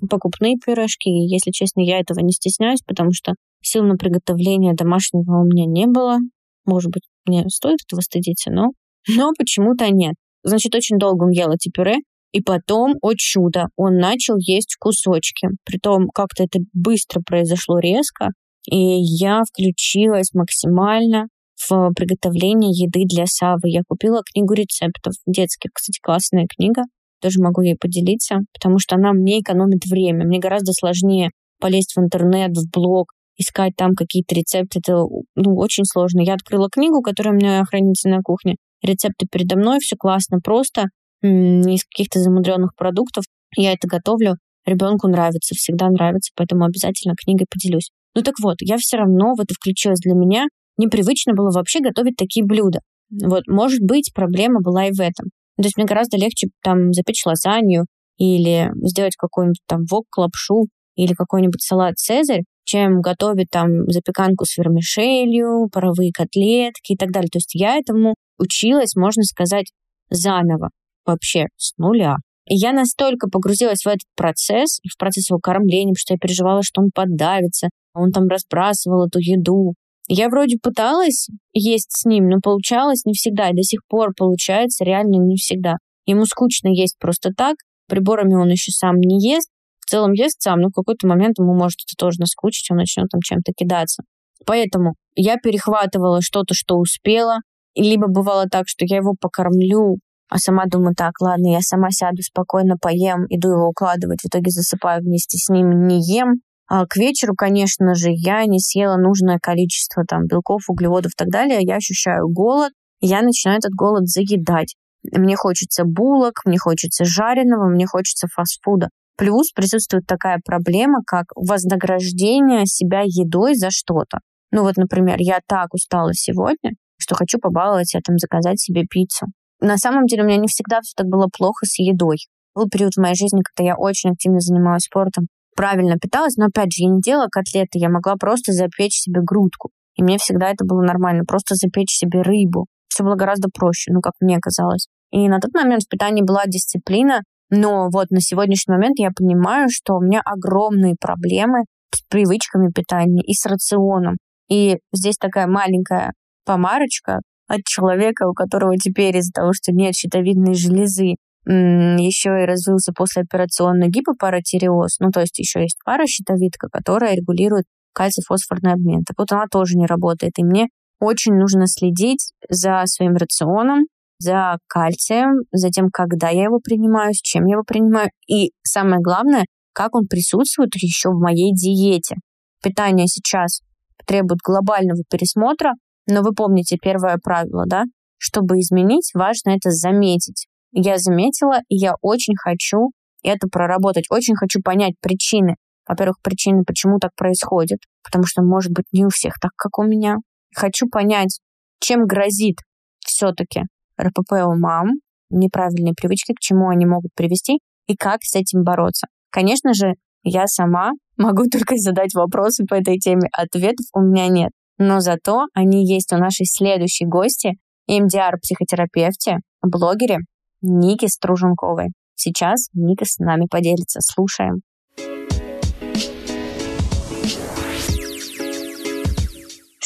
[0.09, 1.09] покупные пюрешки.
[1.09, 5.65] И, если честно, я этого не стесняюсь, потому что сил на приготовление домашнего у меня
[5.65, 6.17] не было.
[6.65, 8.71] Может быть, мне стоит этого стыдиться, но,
[9.07, 10.15] но почему-то нет.
[10.43, 11.97] Значит, очень долго он ел эти пюре,
[12.31, 15.49] и потом, о чудо, он начал есть кусочки.
[15.65, 18.29] Притом как-то это быстро произошло резко,
[18.69, 21.27] и я включилась максимально
[21.67, 23.69] в приготовление еды для Савы.
[23.69, 25.71] Я купила книгу рецептов детских.
[25.73, 26.83] Кстати, классная книга.
[27.21, 30.25] Тоже могу ей поделиться, потому что она мне экономит время.
[30.25, 34.79] Мне гораздо сложнее полезть в интернет, в блог, искать там какие-то рецепты.
[34.79, 36.21] Это ну, очень сложно.
[36.21, 38.57] Я открыла книгу, которая у меня хранится на кухне.
[38.83, 40.85] Рецепты передо мной, все классно, просто
[41.21, 43.23] из каких-то замудренных продуктов.
[43.55, 47.89] Я это готовлю, ребенку нравится, всегда нравится, поэтому обязательно книгой поделюсь.
[48.15, 50.45] Ну так вот, я все равно в это включилась для меня.
[50.77, 52.79] Непривычно было вообще готовить такие блюда.
[53.09, 55.29] Вот, может быть, проблема была и в этом.
[55.57, 57.85] То есть мне гораздо легче там запечь лазанью
[58.17, 64.57] или сделать какой-нибудь там вок, лапшу или какой-нибудь салат «Цезарь», чем готовить там запеканку с
[64.57, 67.29] вермишелью, паровые котлетки и так далее.
[67.31, 69.71] То есть я этому училась, можно сказать,
[70.09, 70.69] заново
[71.05, 72.17] вообще с нуля.
[72.47, 76.61] И я настолько погрузилась в этот процесс, в процесс его кормления, потому что я переживала,
[76.63, 79.73] что он подавится, он там разбрасывал эту еду.
[80.07, 84.83] Я вроде пыталась есть с ним, но получалось не всегда, и до сих пор получается
[84.83, 85.75] реально не всегда.
[86.05, 87.55] Ему скучно есть просто так,
[87.87, 89.49] приборами он еще сам не ест,
[89.89, 93.07] в целом ест сам, но в какой-то момент ему может это тоже наскучить, он начнет
[93.09, 94.03] там чем-то кидаться.
[94.45, 97.39] Поэтому я перехватывала что-то, что успела,
[97.73, 99.97] либо бывало так, что я его покормлю,
[100.29, 104.51] а сама думаю, так, ладно, я сама сяду спокойно, поем, иду его укладывать, в итоге
[104.51, 106.35] засыпаю вместе с ним, не ем.
[106.67, 111.29] А к вечеру, конечно же, я не съела нужное количество там белков, углеводов и так
[111.29, 114.75] далее, я ощущаю голод, я начинаю этот голод заедать.
[115.01, 118.89] Мне хочется булок, мне хочется жареного, мне хочется фастфуда.
[119.19, 124.19] Плюс присутствует такая проблема, как вознаграждение себя едой за что-то.
[124.51, 129.25] Ну вот, например, я так устала сегодня, что хочу побаловать, я там заказать себе пиццу.
[129.59, 132.15] На самом деле у меня не всегда все так было плохо с едой.
[132.55, 136.71] Был период в моей жизни, когда я очень активно занималась спортом, правильно питалась, но опять
[136.71, 139.71] же, я не делала котлеты, я могла просто запечь себе грудку.
[139.95, 142.67] И мне всегда это было нормально, просто запечь себе рыбу.
[142.87, 144.87] Все было гораздо проще, ну, как мне казалось.
[145.11, 149.67] И на тот момент в питании была дисциплина, но вот на сегодняшний момент я понимаю,
[149.69, 154.17] что у меня огромные проблемы с привычками питания и с рационом.
[154.49, 156.13] И здесь такая маленькая
[156.45, 162.93] помарочка, от человека, у которого теперь из-за того, что нет щитовидной железы, еще и развился
[162.93, 169.03] послеоперационный гипопаратиреоз, ну, то есть еще есть паращитовидка, которая регулирует кальций-фосфорный обмен.
[169.03, 170.33] Так вот, она тоже не работает.
[170.37, 170.67] И мне
[170.99, 173.85] очень нужно следить за своим рационом,
[174.19, 178.09] за кальцием, за тем, когда я его принимаю, с чем я его принимаю.
[178.27, 182.17] И самое главное, как он присутствует еще в моей диете.
[182.61, 183.61] Питание сейчас
[184.05, 185.73] требует глобального пересмотра,
[186.07, 187.83] но вы помните первое правило, да?
[188.17, 190.47] Чтобы изменить, важно это заметить.
[190.71, 192.91] Я заметила, и я очень хочу
[193.23, 195.55] это проработать, очень хочу понять причины.
[195.87, 199.83] Во-первых, причины, почему так происходит, потому что, может быть, не у всех так, как у
[199.83, 200.17] меня.
[200.55, 201.39] Хочу понять,
[201.79, 202.57] чем грозит
[202.99, 203.63] все-таки
[203.99, 209.07] РПП у мам, неправильные привычки, к чему они могут привести, и как с этим бороться.
[209.31, 209.93] Конечно же,
[210.23, 214.51] я сама могу только задать вопросы по этой теме, ответов у меня нет.
[214.77, 217.57] Но зато они есть у нашей следующей гости,
[217.89, 220.19] МДР-психотерапевте, блогере
[220.61, 221.89] Ники Струженковой.
[222.15, 223.99] Сейчас Ника с нами поделится.
[224.01, 224.61] Слушаем.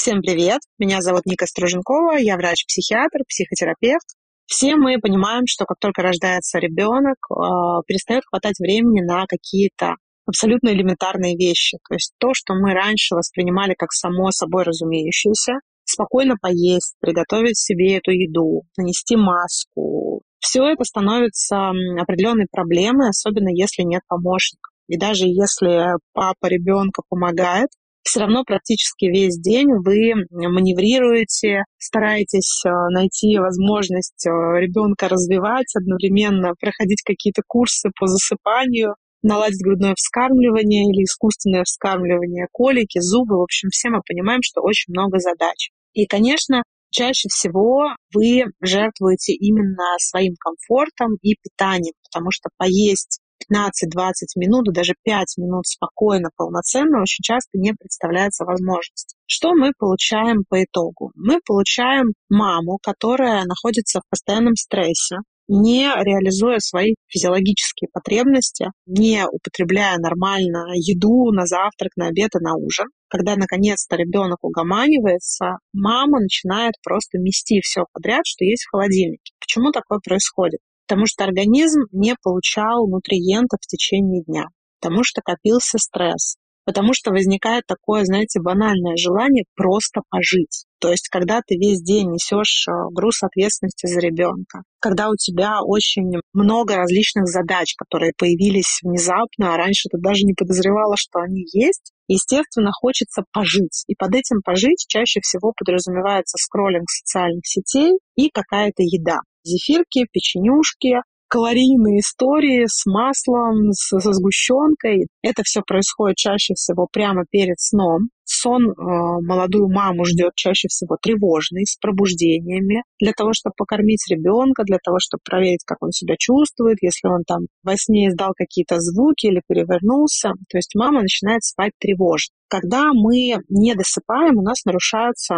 [0.03, 0.59] Всем привет!
[0.79, 4.05] Меня зовут Ника Струженкова, я врач-психиатр, психотерапевт.
[4.45, 9.95] Все мы понимаем, что как только рождается ребенок, э, перестает хватать времени на какие-то
[10.27, 11.77] абсолютно элементарные вещи.
[11.87, 15.53] То есть то, что мы раньше воспринимали как само собой разумеющееся,
[15.85, 23.83] спокойно поесть, приготовить себе эту еду, нанести маску, все это становится определенной проблемой, особенно если
[23.83, 24.69] нет помощника.
[24.89, 27.69] И даже если папа ребенка помогает,
[28.03, 36.53] все равно практически весь день вы маневрируете, стараетесь э, найти возможность э, ребенка развивать, одновременно
[36.59, 43.37] проходить какие-то курсы по засыпанию, наладить грудное вскармливание или искусственное вскармливание, колики, зубы.
[43.37, 45.71] В общем, все мы понимаем, что очень много задач.
[45.93, 53.19] И, конечно, чаще всего вы жертвуете именно своим комфортом и питанием, потому что поесть
[53.51, 59.15] 15-20 минут, даже 5 минут спокойно, полноценно очень часто не представляется возможность.
[59.25, 61.11] Что мы получаем по итогу?
[61.15, 65.17] Мы получаем маму, которая находится в постоянном стрессе,
[65.47, 72.55] не реализуя свои физиологические потребности, не употребляя нормально еду на завтрак, на обед и на
[72.55, 72.87] ужин.
[73.09, 79.33] Когда наконец-то ребенок угоманивается, мама начинает просто мести все подряд, что есть в холодильнике.
[79.39, 80.59] Почему такое происходит?
[80.93, 84.45] Потому что организм не получал нутриентов в течение дня,
[84.79, 86.35] потому что копился стресс,
[86.65, 90.65] потому что возникает такое, знаете, банальное желание просто пожить.
[90.79, 95.63] То есть, когда ты весь день несешь э, груз ответственности за ребенка, когда у тебя
[95.63, 101.43] очень много различных задач, которые появились внезапно, а раньше ты даже не подозревала, что они
[101.53, 103.83] есть, естественно, хочется пожить.
[103.87, 110.97] И под этим пожить чаще всего подразумевается скроллинг социальных сетей и какая-то еда зефирки, печенюшки,
[111.33, 115.07] калорийные истории с маслом, с, со сгущенкой.
[115.23, 118.09] Это все происходит чаще всего прямо перед сном.
[118.23, 124.63] Сон э, молодую маму ждет чаще всего тревожный, с пробуждениями, для того, чтобы покормить ребенка,
[124.63, 128.79] для того, чтобы проверить, как он себя чувствует, если он там во сне издал какие-то
[128.79, 130.33] звуки или перевернулся.
[130.49, 132.33] То есть мама начинает спать тревожно.
[132.47, 135.37] Когда мы не досыпаем, у нас нарушаются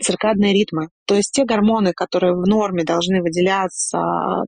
[0.00, 0.88] циркадные ритмы.
[1.06, 3.98] То есть те гормоны, которые в норме должны выделяться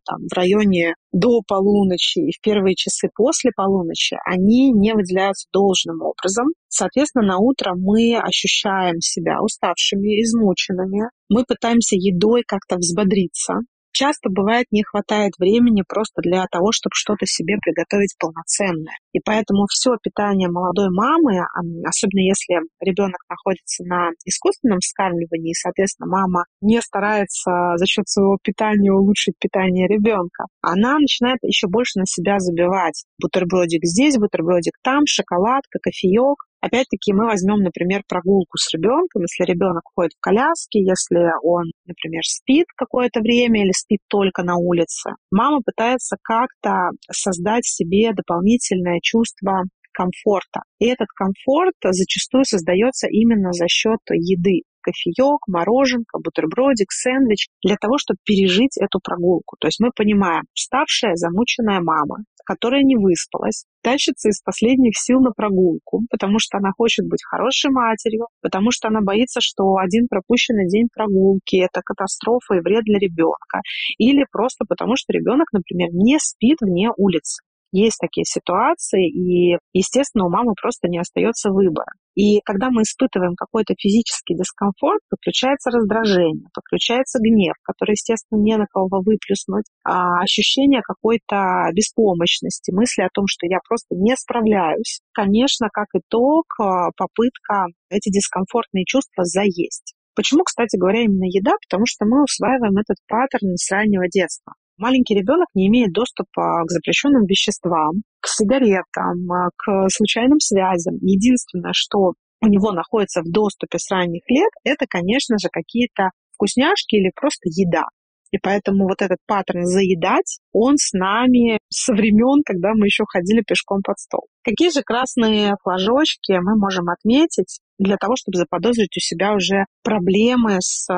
[0.04, 6.00] там, в районе до полуночи и в первые часы после полуночи, они не выделяются должным
[6.02, 6.46] образом.
[6.68, 11.10] Соответственно, на утро мы ощущаем себя уставшими, измученными.
[11.28, 13.60] Мы пытаемся едой как-то взбодриться
[13.96, 18.92] часто бывает не хватает времени просто для того, чтобы что-то себе приготовить полноценное.
[19.12, 21.40] И поэтому все питание молодой мамы,
[21.88, 28.36] особенно если ребенок находится на искусственном вскармливании, и, соответственно, мама не старается за счет своего
[28.42, 33.04] питания улучшить питание ребенка, она начинает еще больше на себя забивать.
[33.20, 36.36] Бутербродик здесь, бутербродик там, шоколадка, кофеек.
[36.66, 42.22] Опять-таки мы возьмем, например, прогулку с ребенком, если ребенок ходит в коляске, если он, например,
[42.24, 45.10] спит какое-то время или спит только на улице.
[45.30, 49.62] Мама пытается как-то создать себе дополнительное чувство
[49.92, 50.62] комфорта.
[50.80, 57.98] И этот комфорт зачастую создается именно за счет еды кофеек, мороженка, бутербродик, сэндвич для того,
[57.98, 59.56] чтобы пережить эту прогулку.
[59.58, 65.32] То есть мы понимаем, уставшая, замученная мама, которая не выспалась, тащится из последних сил на
[65.32, 70.68] прогулку, потому что она хочет быть хорошей матерью, потому что она боится, что один пропущенный
[70.68, 73.60] день прогулки– это катастрофа и вред для ребенка,
[73.98, 77.42] или просто потому что ребенок, например, не спит вне улицы.
[77.72, 81.92] Есть такие ситуации, и, естественно, у мамы просто не остается выбора.
[82.14, 88.64] И когда мы испытываем какой-то физический дискомфорт, подключается раздражение, подключается гнев, который, естественно, не на
[88.72, 95.00] кого выплюснуть, а ощущение какой-то беспомощности, мысли о том, что я просто не справляюсь.
[95.12, 99.94] Конечно, как итог, а, попытка эти дискомфортные чувства заесть.
[100.14, 101.52] Почему, кстати говоря, именно еда?
[101.68, 104.54] Потому что мы усваиваем этот паттерн с раннего детства.
[104.78, 110.96] Маленький ребенок не имеет доступа к запрещенным веществам, к сигаретам, а, к случайным связям.
[111.00, 112.12] Единственное, что
[112.42, 117.48] у него находится в доступе с ранних лет, это, конечно же, какие-то вкусняшки или просто
[117.48, 117.84] еда.
[118.32, 123.42] И поэтому вот этот паттерн заедать, он с нами со времен, когда мы еще ходили
[123.46, 124.26] пешком под стол.
[124.42, 130.56] Какие же красные флажочки мы можем отметить для того, чтобы заподозрить у себя уже проблемы
[130.60, 130.94] с э,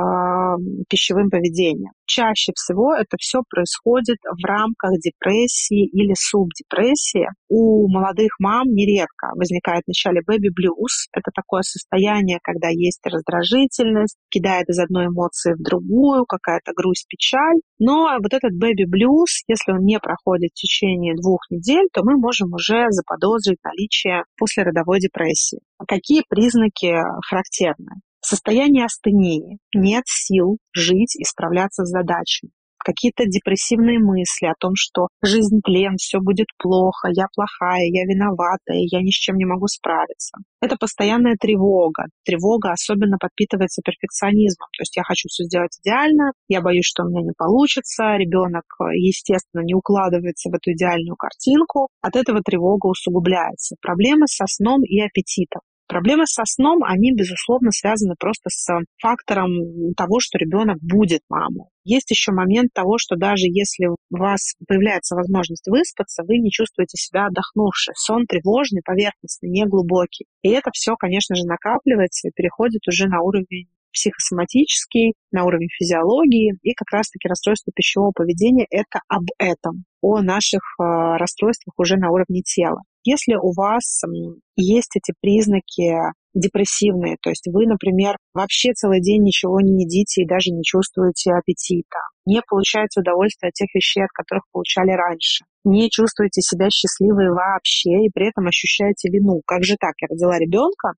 [0.89, 1.93] пищевым поведением.
[2.09, 7.29] Чаще всего это все происходит в рамках депрессии или субдепрессии.
[7.51, 11.09] У молодых мам нередко возникает в начале бэби-блюз.
[11.13, 17.61] Это такое состояние, когда есть раздражительность, кидает из одной эмоции в другую, какая-то грусть, печаль.
[17.79, 22.55] Но вот этот бэби-блюз, если он не проходит в течение двух недель, то мы можем
[22.55, 25.61] уже заподозрить наличие послеродовой депрессии.
[25.87, 26.97] Какие признаки
[27.29, 28.01] характерны?
[28.21, 29.59] Состояние астении.
[29.75, 32.53] Нет сил жить и справляться с задачами
[32.89, 38.81] какие-то депрессивные мысли о том, что жизнь тлен, все будет плохо, я плохая, я виноватая,
[38.91, 40.39] я ни с чем не могу справиться.
[40.63, 42.07] Это постоянная тревога.
[42.25, 44.69] Тревога особенно подпитывается перфекционизмом.
[44.77, 48.65] То есть я хочу все сделать идеально, я боюсь, что у меня не получится, ребенок,
[48.95, 51.89] естественно, не укладывается в эту идеальную картинку.
[52.01, 53.77] От этого тревога усугубляется.
[53.83, 55.61] Проблемы со сном и аппетитом.
[55.89, 58.69] Проблемы со сном, они, безусловно, связаны просто с
[59.01, 59.51] фактором
[59.97, 61.71] того, что ребенок будет маму.
[61.83, 66.99] Есть еще момент того, что даже если у вас появляется возможность выспаться, вы не чувствуете
[66.99, 67.95] себя отдохнувшей.
[67.97, 70.27] Сон тревожный, поверхностный, неглубокий.
[70.43, 76.59] И это все, конечно же, накапливается и переходит уже на уровень психосоматический, на уровень физиологии,
[76.63, 80.83] и как раз-таки расстройство пищевого поведения– это об этом, о наших э,
[81.17, 82.83] расстройствах уже на уровне тела.
[83.09, 84.03] Если у вас
[84.57, 85.97] есть эти признаки
[86.35, 91.33] депрессивные, то есть вы, например, вообще целый день ничего не едите и даже не чувствуете
[91.33, 97.33] аппетита, не получаете удовольствие от тех вещей, от которых получали раньше, не чувствуете себя счастливой
[97.33, 99.41] вообще и при этом ощущаете вину.
[99.47, 99.95] Как же так?
[100.03, 100.93] Я родила ребенка,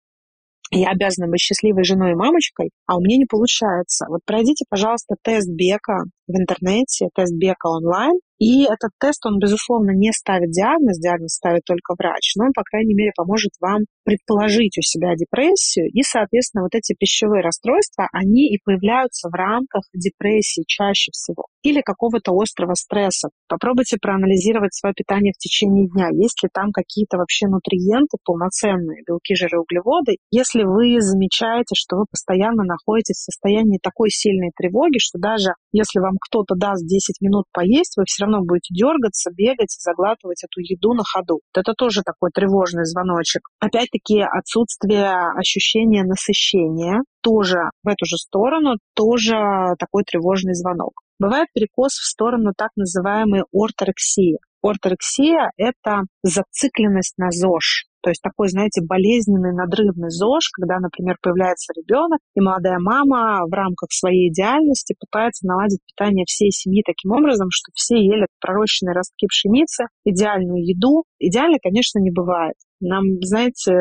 [0.72, 4.06] я обязана быть счастливой женой и мамочкой, а у меня не получается.
[4.08, 9.90] Вот пройдите, пожалуйста, тест Бека в интернете, тест Бека онлайн, и этот тест, он, безусловно,
[9.92, 14.78] не ставит диагноз, диагноз ставит только врач, но он, по крайней мере, поможет вам предположить
[14.78, 20.64] у себя депрессию, и, соответственно, вот эти пищевые расстройства, они и появляются в рамках депрессии
[20.66, 23.28] чаще всего или какого-то острого стресса.
[23.46, 26.08] Попробуйте проанализировать свое питание в течение дня.
[26.10, 30.16] Есть ли там какие-то вообще нутриенты полноценные, белки, жиры, углеводы.
[30.30, 36.00] Если вы замечаете, что вы постоянно находитесь в состоянии такой сильной тревоги, что даже если
[36.00, 40.60] вам кто-то даст 10 минут поесть, вы все равно будете дергаться, бегать и заглатывать эту
[40.60, 41.40] еду на ходу.
[41.54, 43.42] Это тоже такой тревожный звоночек.
[43.58, 49.34] Опять-таки отсутствие ощущения насыщения тоже в эту же сторону, тоже
[49.78, 50.92] такой тревожный звонок.
[51.18, 54.38] Бывает перекос в сторону так называемой орторексии.
[54.62, 57.89] Орторексия– это зацикленность на ЗОЖ.
[58.02, 63.52] То есть такой, знаете, болезненный, надрывный ЗОЖ, когда, например, появляется ребенок, и молодая мама в
[63.52, 69.26] рамках своей идеальности пытается наладить питание всей семьи таким образом, что все ели пророщенные ростки
[69.26, 71.04] пшеницы, идеальную еду.
[71.18, 72.54] Идеально, конечно, не бывает.
[72.80, 73.72] Нам, знаете,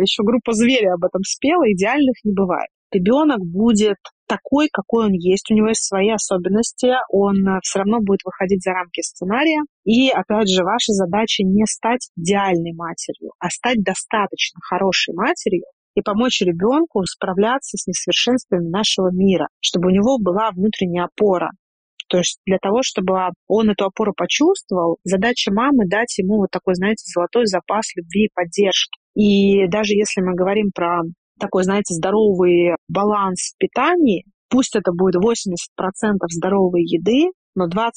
[0.00, 2.68] еще группа «Звери» об этом спела, идеальных не бывает.
[2.92, 8.00] Ребенок будет такой, какой он есть, у него есть свои особенности, он э, все равно
[8.00, 9.62] будет выходить за рамки сценария.
[9.84, 15.64] И, опять же, ваша задача не стать идеальной матерью, а стать достаточно хорошей матерью,
[15.94, 21.50] и помочь ребенку справляться с несовершенствами нашего мира, чтобы у него была внутренняя опора.
[22.08, 23.16] То есть для того, чтобы
[23.46, 28.30] он эту опору почувствовал, задача мамы дать ему вот такой, знаете, золотой запас любви и
[28.34, 28.98] поддержки.
[29.14, 31.02] И даже если мы говорим про
[31.38, 35.54] такой, знаете, здоровый баланс в питании, пусть это будет 80%
[36.30, 37.90] здоровой еды, но 20%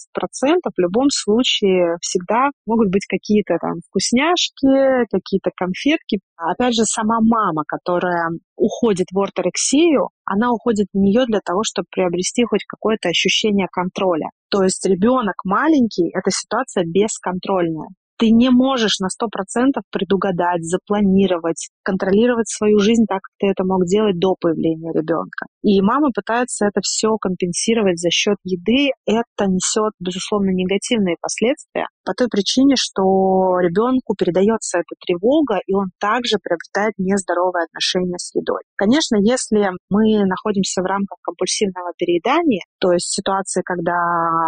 [0.76, 6.20] в любом случае всегда могут быть какие-то там вкусняшки, какие-то конфетки.
[6.38, 11.88] Опять же, сама мама, которая уходит в орторексию, она уходит в нее для того, чтобы
[11.90, 14.30] приобрести хоть какое-то ощущение контроля.
[14.50, 22.50] То есть ребенок маленький– это ситуация бесконтрольная ты не можешь на 100% предугадать, запланировать, контролировать
[22.50, 25.46] свою жизнь так, как ты это мог делать до появления ребенка.
[25.64, 28.92] И мама пытается это все компенсировать за счет еды.
[29.06, 35.92] Это несет, безусловно, негативные последствия по той причине, что ребенку передается эта тревога, и он
[36.00, 38.62] также приобретает нездоровое отношение с едой.
[38.76, 44.00] Конечно, если мы находимся в рамках компульсивного переедания, то есть ситуации, когда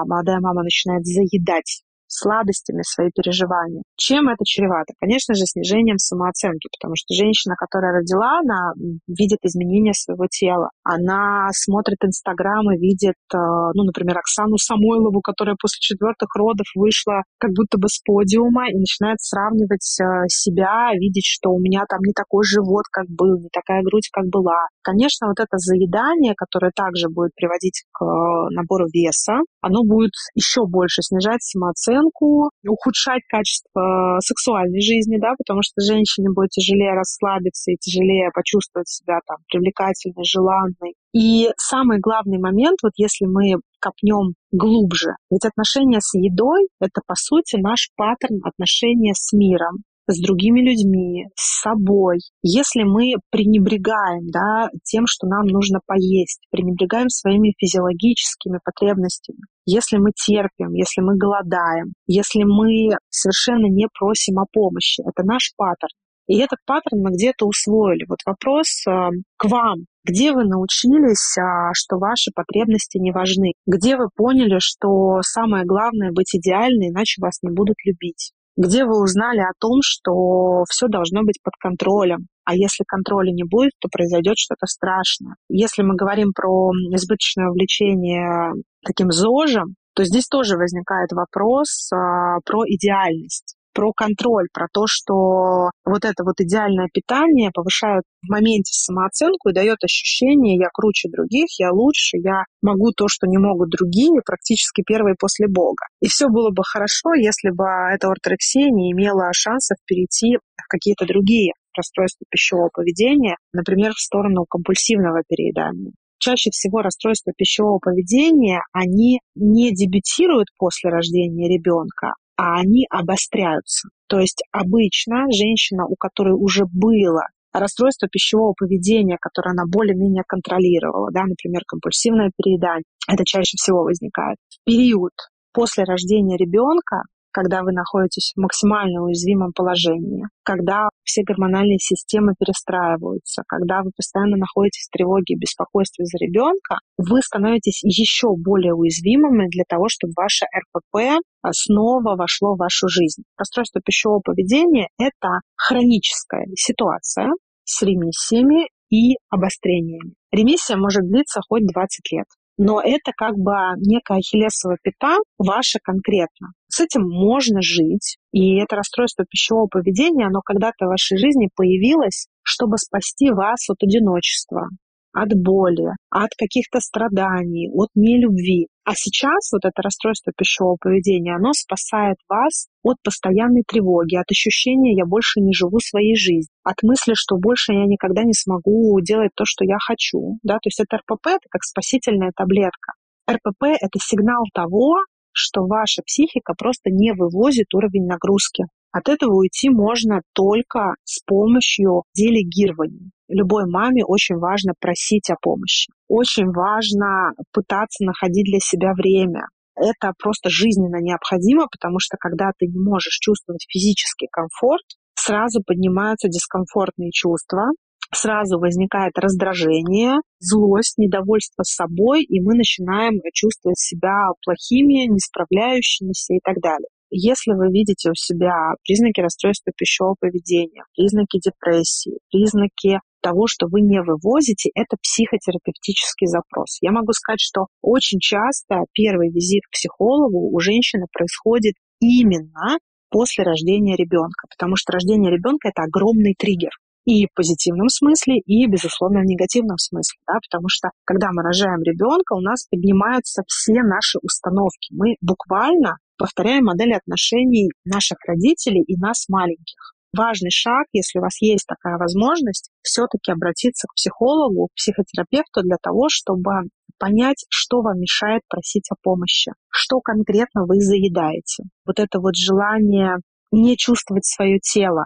[0.08, 3.84] молодая мама начинает заедать сладостями свои переживания.
[3.96, 4.94] Чем это чревато?
[5.00, 8.74] Конечно же, снижением самооценки, потому что женщина, которая родила, она
[9.08, 10.70] видит изменения своего тела.
[10.84, 17.24] Она смотрит Инстаграм и видит, э, ну, например, Оксану Самойлову, которая после четвертых родов вышла
[17.38, 22.00] как будто бы с подиума и начинает сравнивать э, себя, видеть, что у меня там
[22.02, 24.68] не такой живот, как был, не такая грудь, как была.
[24.82, 28.08] Конечно, вот это заедание, которое также будет приводить к э,
[28.56, 35.62] набору веса, оно будет еще больше снижать самооценку, самооценку, ухудшать качество сексуальной жизни, да, потому
[35.64, 40.96] что женщине будет тяжелее расслабиться и тяжелее почувствовать себя там привлекательной, желанной.
[41.14, 47.16] И самый главный момент, вот если мы копнем глубже, ведь отношения с едой— это, по
[47.16, 52.20] сути, наш паттерн отношения с миром с другими людьми, с собой.
[52.42, 60.12] Если мы пренебрегаем да, тем, что нам нужно поесть, пренебрегаем своими физиологическими потребностями, если мы
[60.16, 65.94] терпим, если мы голодаем, если мы совершенно не просим о помощи, это наш паттерн.
[66.28, 68.06] И этот паттерн мы где-то усвоили.
[68.08, 68.92] Вот вопрос э,
[69.38, 69.86] к вам.
[70.06, 73.54] Где вы научились, а, что ваши потребности не важны?
[73.66, 78.32] Где вы поняли, что самое главное быть идеальной, иначе вас не будут любить?
[78.60, 82.28] Где вы узнали о том, что все должно быть под контролем?
[82.44, 85.36] А если контроля не будет, то произойдет что-то страшное.
[85.48, 88.52] Если мы говорим про избыточное увлечение
[88.86, 95.72] таким зожем, то здесь тоже возникает вопрос а, про идеальность про контроль, про то, что
[95.86, 101.48] вот это вот идеальное питание повышает в моменте самооценку и дает ощущение, я круче других,
[101.60, 105.86] я лучше, я могу то, что не могут другие, практически первые после Бога.
[106.02, 111.06] И все было бы хорошо, если бы эта орторексия не имела шансов перейти в какие-то
[111.06, 119.20] другие расстройства пищевого поведения, например, в сторону компульсивного переедания чаще всего расстройства пищевого поведения, они
[119.36, 123.90] не дебютируют после рождения ребенка, а они обостряются.
[124.08, 131.10] То есть обычно женщина, у которой уже было расстройство пищевого поведения, которое она более-менее контролировала,
[131.12, 135.12] да, например, компульсивное переедание, это чаще всего возникает в период
[135.52, 137.04] после рождения ребенка,
[137.40, 144.36] когда вы находитесь в максимально уязвимом положении, когда все гормональные системы перестраиваются, когда вы постоянно
[144.36, 150.12] находитесь в тревоге и беспокойстве за ребенка, вы становитесь еще более уязвимыми для того, чтобы
[150.18, 153.24] ваше РПП снова вошло в вашу жизнь.
[153.38, 157.30] Расстройство пищевого поведения– это хроническая ситуация
[157.64, 160.14] с ремиссиями и обострениями.
[160.32, 162.26] Ремиссия может длиться хоть 20 лет
[162.60, 166.50] но это как бы некая ахиллесова пята ваша конкретно.
[166.80, 172.28] С этим можно жить, и это расстройство пищевого поведения, оно когда-то в вашей жизни появилось,
[172.42, 174.70] чтобы спасти вас от одиночества,
[175.12, 178.68] от боли, от каких-то страданий, от нелюбви.
[178.86, 184.96] А сейчас вот это расстройство пищевого поведения, оно спасает вас от постоянной тревоги, от ощущения
[184.96, 189.32] «я больше не живу своей жизнью», от мысли, что больше я никогда не смогу делать
[189.36, 190.40] то, что я хочу.
[190.44, 190.54] Да?
[190.64, 192.94] То есть это РПП— это как спасительная таблетка.
[193.30, 194.96] РПП— это сигнал того,
[195.32, 198.66] что ваша психика просто не вывозит уровень нагрузки.
[198.92, 203.12] От этого уйти можно только с помощью делегирования.
[203.28, 205.92] Любой маме очень важно просить о помощи.
[206.08, 209.48] Очень важно пытаться находить для себя время.
[209.76, 216.28] Это просто жизненно необходимо, потому что когда ты не можешь чувствовать физический комфорт, сразу поднимаются
[216.28, 217.70] дискомфортные чувства,
[218.14, 226.40] сразу возникает раздражение, злость, недовольство собой, и мы начинаем чувствовать себя плохими, не справляющимися и
[226.44, 226.88] так далее.
[227.12, 228.54] Если вы видите у себя
[228.84, 236.78] признаки расстройства пищевого поведения, признаки депрессии, признаки того, что вы не вывозите, это психотерапевтический запрос.
[236.82, 242.78] Я могу сказать, что очень часто первый визит к психологу у женщины происходит именно
[243.10, 246.72] после рождения ребенка, потому что рождение ребенка это огромный триггер
[247.10, 251.82] и в позитивном смысле, и, безусловно, в негативном смысле, да, потому что когда мы рожаем
[251.82, 254.94] ребенка, у нас поднимаются все наши установки.
[254.94, 259.96] Мы буквально повторяем модели отношений наших родителей и нас маленьких.
[260.16, 265.78] Важный шаг, если у вас есть такая возможность, все-таки обратиться к психологу, к психотерапевту для
[265.82, 271.64] того, чтобы понять, что вам мешает просить о помощи, что конкретно вы заедаете.
[271.86, 273.18] Вот это вот желание
[273.52, 275.06] не чувствовать свое тело,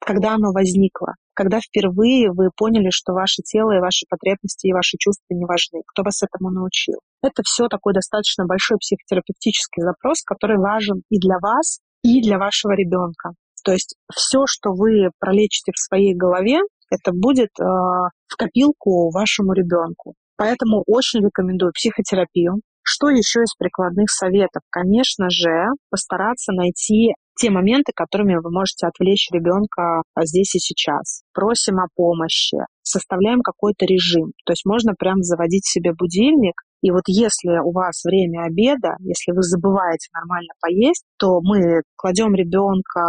[0.00, 4.96] когда оно возникло, когда впервые вы поняли, что ваше тело и ваши потребности и ваши
[4.98, 7.00] чувства не важны, кто вас этому научил.
[7.22, 12.72] Это все такой достаточно большой психотерапевтический запрос, который важен и для вас, и для вашего
[12.72, 13.30] ребенка.
[13.64, 19.52] То есть все, что вы пролечите в своей голове, это будет э, в копилку вашему
[19.52, 20.14] ребенку.
[20.36, 22.60] Поэтому очень рекомендую психотерапию.
[22.82, 24.62] Что еще из прикладных советов?
[24.70, 31.22] Конечно же, постараться найти те моменты, которыми вы можете отвлечь ребенка а, здесь и сейчас.
[31.32, 32.58] Просим о помощи,
[32.90, 34.32] составляем какой-то режим.
[34.44, 39.32] То есть можно прям заводить себе будильник и вот если у вас время обеда, если
[39.32, 43.00] вы забываете нормально поесть, то мы кладем ребенка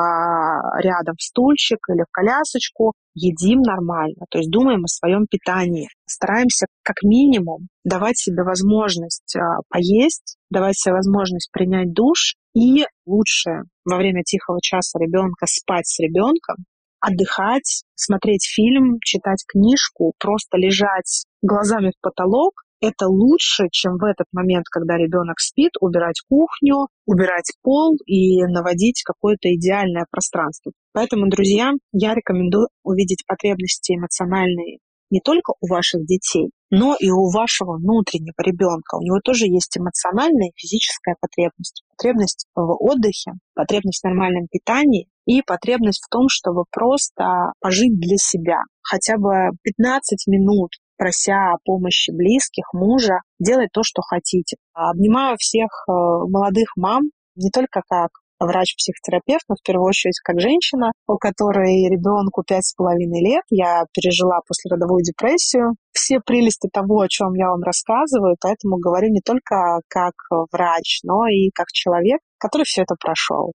[0.84, 5.88] рядом в стульчик или в колясочку, едим нормально, то есть думаем о своем питании.
[6.06, 13.64] Стараемся как минимум давать себе возможность а, поесть, давать себе возможность принять душ и лучше
[13.86, 16.58] во время тихого часа ребенка спать с ребенком,
[17.02, 24.26] отдыхать, смотреть фильм, читать книжку, просто лежать глазами в потолок это лучше, чем в этот
[24.32, 30.72] момент, когда ребенок спит, убирать кухню, убирать пол и наводить какое-то идеальное пространство.
[30.92, 34.80] Поэтому, друзья, я рекомендую увидеть потребности эмоциональные
[35.12, 38.96] не только у ваших детей, но и у вашего внутреннего ребенка.
[38.96, 41.84] У него тоже есть эмоциональная и физическая потребность.
[41.96, 48.18] Потребность в отдыхе, потребность в нормальном питании и потребность в том, чтобы просто пожить для
[48.18, 48.60] себя.
[48.84, 54.58] Хотя бы 15 минут прося о помощи близких, мужа, делать то, что хотите.
[54.74, 57.04] Обнимаю всех э, молодых мам,
[57.36, 58.10] не только как
[58.40, 63.44] врач-психотерапевт, но в первую очередь как женщина, у которой ребенку пять с половиной лет.
[63.50, 65.76] Я пережила послеродовую депрессию.
[65.94, 70.14] Все прелести того, о чем я вам рассказываю, поэтому говорю не только как
[70.52, 73.54] врач, но и как человек, который все это прошел.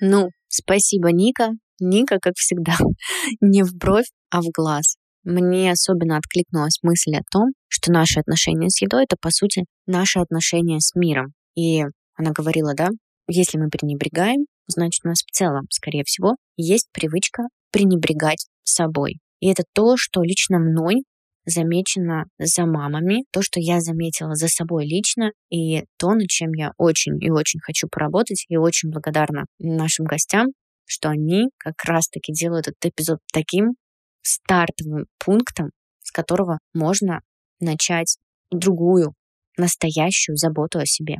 [0.00, 1.50] Ну, спасибо, Ника.
[1.80, 2.76] Ника, как всегда,
[3.40, 4.96] не в бровь, а в глаз.
[5.24, 10.18] Мне особенно откликнулась мысль о том, что наши отношения с едой— это, по сути, наши
[10.18, 11.32] отношения с миром.
[11.56, 11.82] И
[12.14, 12.88] она говорила, да,
[13.26, 19.18] если мы пренебрегаем, значит, у нас в целом, скорее всего, есть привычка пренебрегать собой.
[19.40, 21.04] И это то, что лично мной
[21.46, 26.72] замечено за мамами, то, что я заметила за собой лично, и то, над чем я
[26.78, 30.48] очень и очень хочу поработать, и очень благодарна нашим гостям,
[30.86, 33.74] что они как раз-таки делают этот эпизод таким
[34.22, 35.70] стартовым пунктом,
[36.02, 37.20] с которого можно
[37.60, 38.16] начать
[38.50, 39.14] другую,
[39.56, 41.18] настоящую заботу о себе.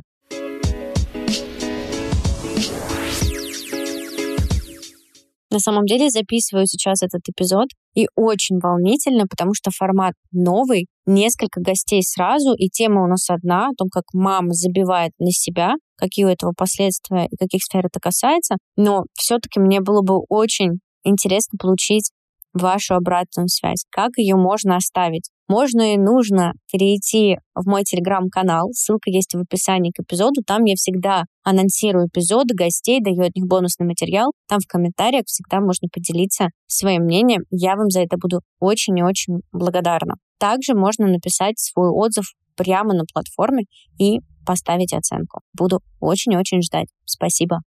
[5.55, 11.61] На самом деле записываю сейчас этот эпизод, и очень волнительно, потому что формат новый, несколько
[11.61, 16.25] гостей сразу, и тема у нас одна, о том, как мама забивает на себя, какие
[16.25, 18.57] у этого последствия и каких сфер это касается.
[18.75, 22.11] Но все-таки мне было бы очень интересно получить
[22.51, 25.29] вашу обратную связь, как ее можно оставить.
[25.47, 30.73] Можно и нужно перейти в мой телеграм-канал, ссылка есть в описании к эпизоду, там я
[30.75, 36.49] всегда анонсирую эпизоды, гостей, даю от них бонусный материал, там в комментариях всегда можно поделиться
[36.65, 40.15] своим мнением, я вам за это буду очень и очень благодарна.
[40.39, 42.25] Также можно написать свой отзыв
[42.55, 43.65] прямо на платформе
[43.99, 45.41] и поставить оценку.
[45.53, 46.87] Буду очень и очень ждать.
[47.05, 47.59] Спасибо.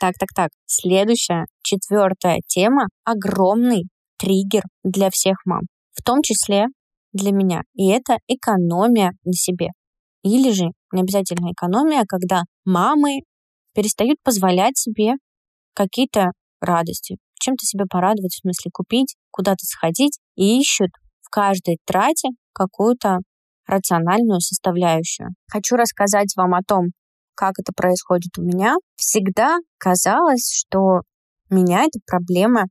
[0.00, 0.50] Так, так, так.
[0.66, 3.84] Следующая, четвертая тема— огромный
[4.18, 5.62] триггер для всех мам,
[5.92, 6.66] в том числе
[7.12, 7.62] для меня.
[7.74, 9.68] И это экономия на себе.
[10.22, 13.20] Или же не обязательно экономия, когда мамы
[13.74, 15.14] перестают позволять себе
[15.74, 20.90] какие-то радости, чем-то себе порадовать, в смысле купить, куда-то сходить, и ищут
[21.22, 23.18] в каждой трате какую-то
[23.66, 25.30] рациональную составляющую.
[25.50, 26.88] Хочу рассказать вам о том,
[27.34, 31.00] как это происходит у меня, всегда казалось, что
[31.48, 32.64] меня эта проблема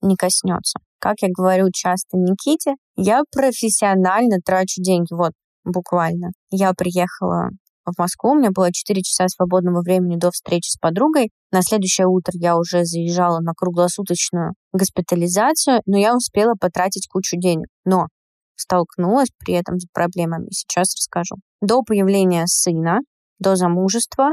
[0.00, 0.80] не коснется.
[0.98, 5.12] Как я говорю часто Никите, я профессионально трачу деньги.
[5.12, 5.32] Вот,
[5.64, 6.30] буквально.
[6.50, 7.50] Я приехала
[7.84, 11.30] в Москву, у меня было 4 часа свободного времени до встречи с подругой.
[11.52, 17.66] На следующее утро я уже заезжала на круглосуточную госпитализацию, но я успела потратить кучу денег.
[17.84, 18.08] Но
[18.56, 20.48] столкнулась при этом с проблемами.
[20.50, 21.36] Сейчас расскажу.
[21.60, 23.00] До появления сына
[23.38, 24.30] до замужества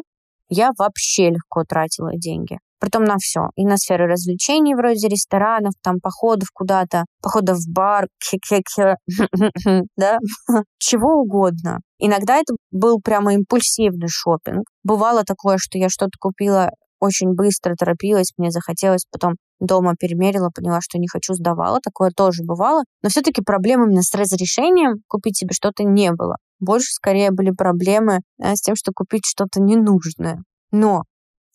[0.49, 2.57] я вообще легко тратила деньги.
[2.79, 3.47] Притом на все.
[3.55, 8.07] И на сферы развлечений, вроде ресторанов, там, походов куда-то, походов в бар,
[9.97, 10.17] да,
[10.79, 11.79] чего угодно.
[11.97, 14.65] Иногда это был прямо импульсивный шопинг.
[14.83, 20.79] Бывало такое, что я что-то купила очень быстро, торопилась, мне захотелось, потом дома перемерила, поняла,
[20.81, 21.79] что не хочу, сдавала.
[21.81, 22.83] Такое тоже бывало.
[23.01, 26.37] Но все-таки проблем именно с разрешением купить себе что-то не было.
[26.63, 30.43] Больше скорее были проблемы э, с тем, что купить что-то ненужное.
[30.71, 31.03] Но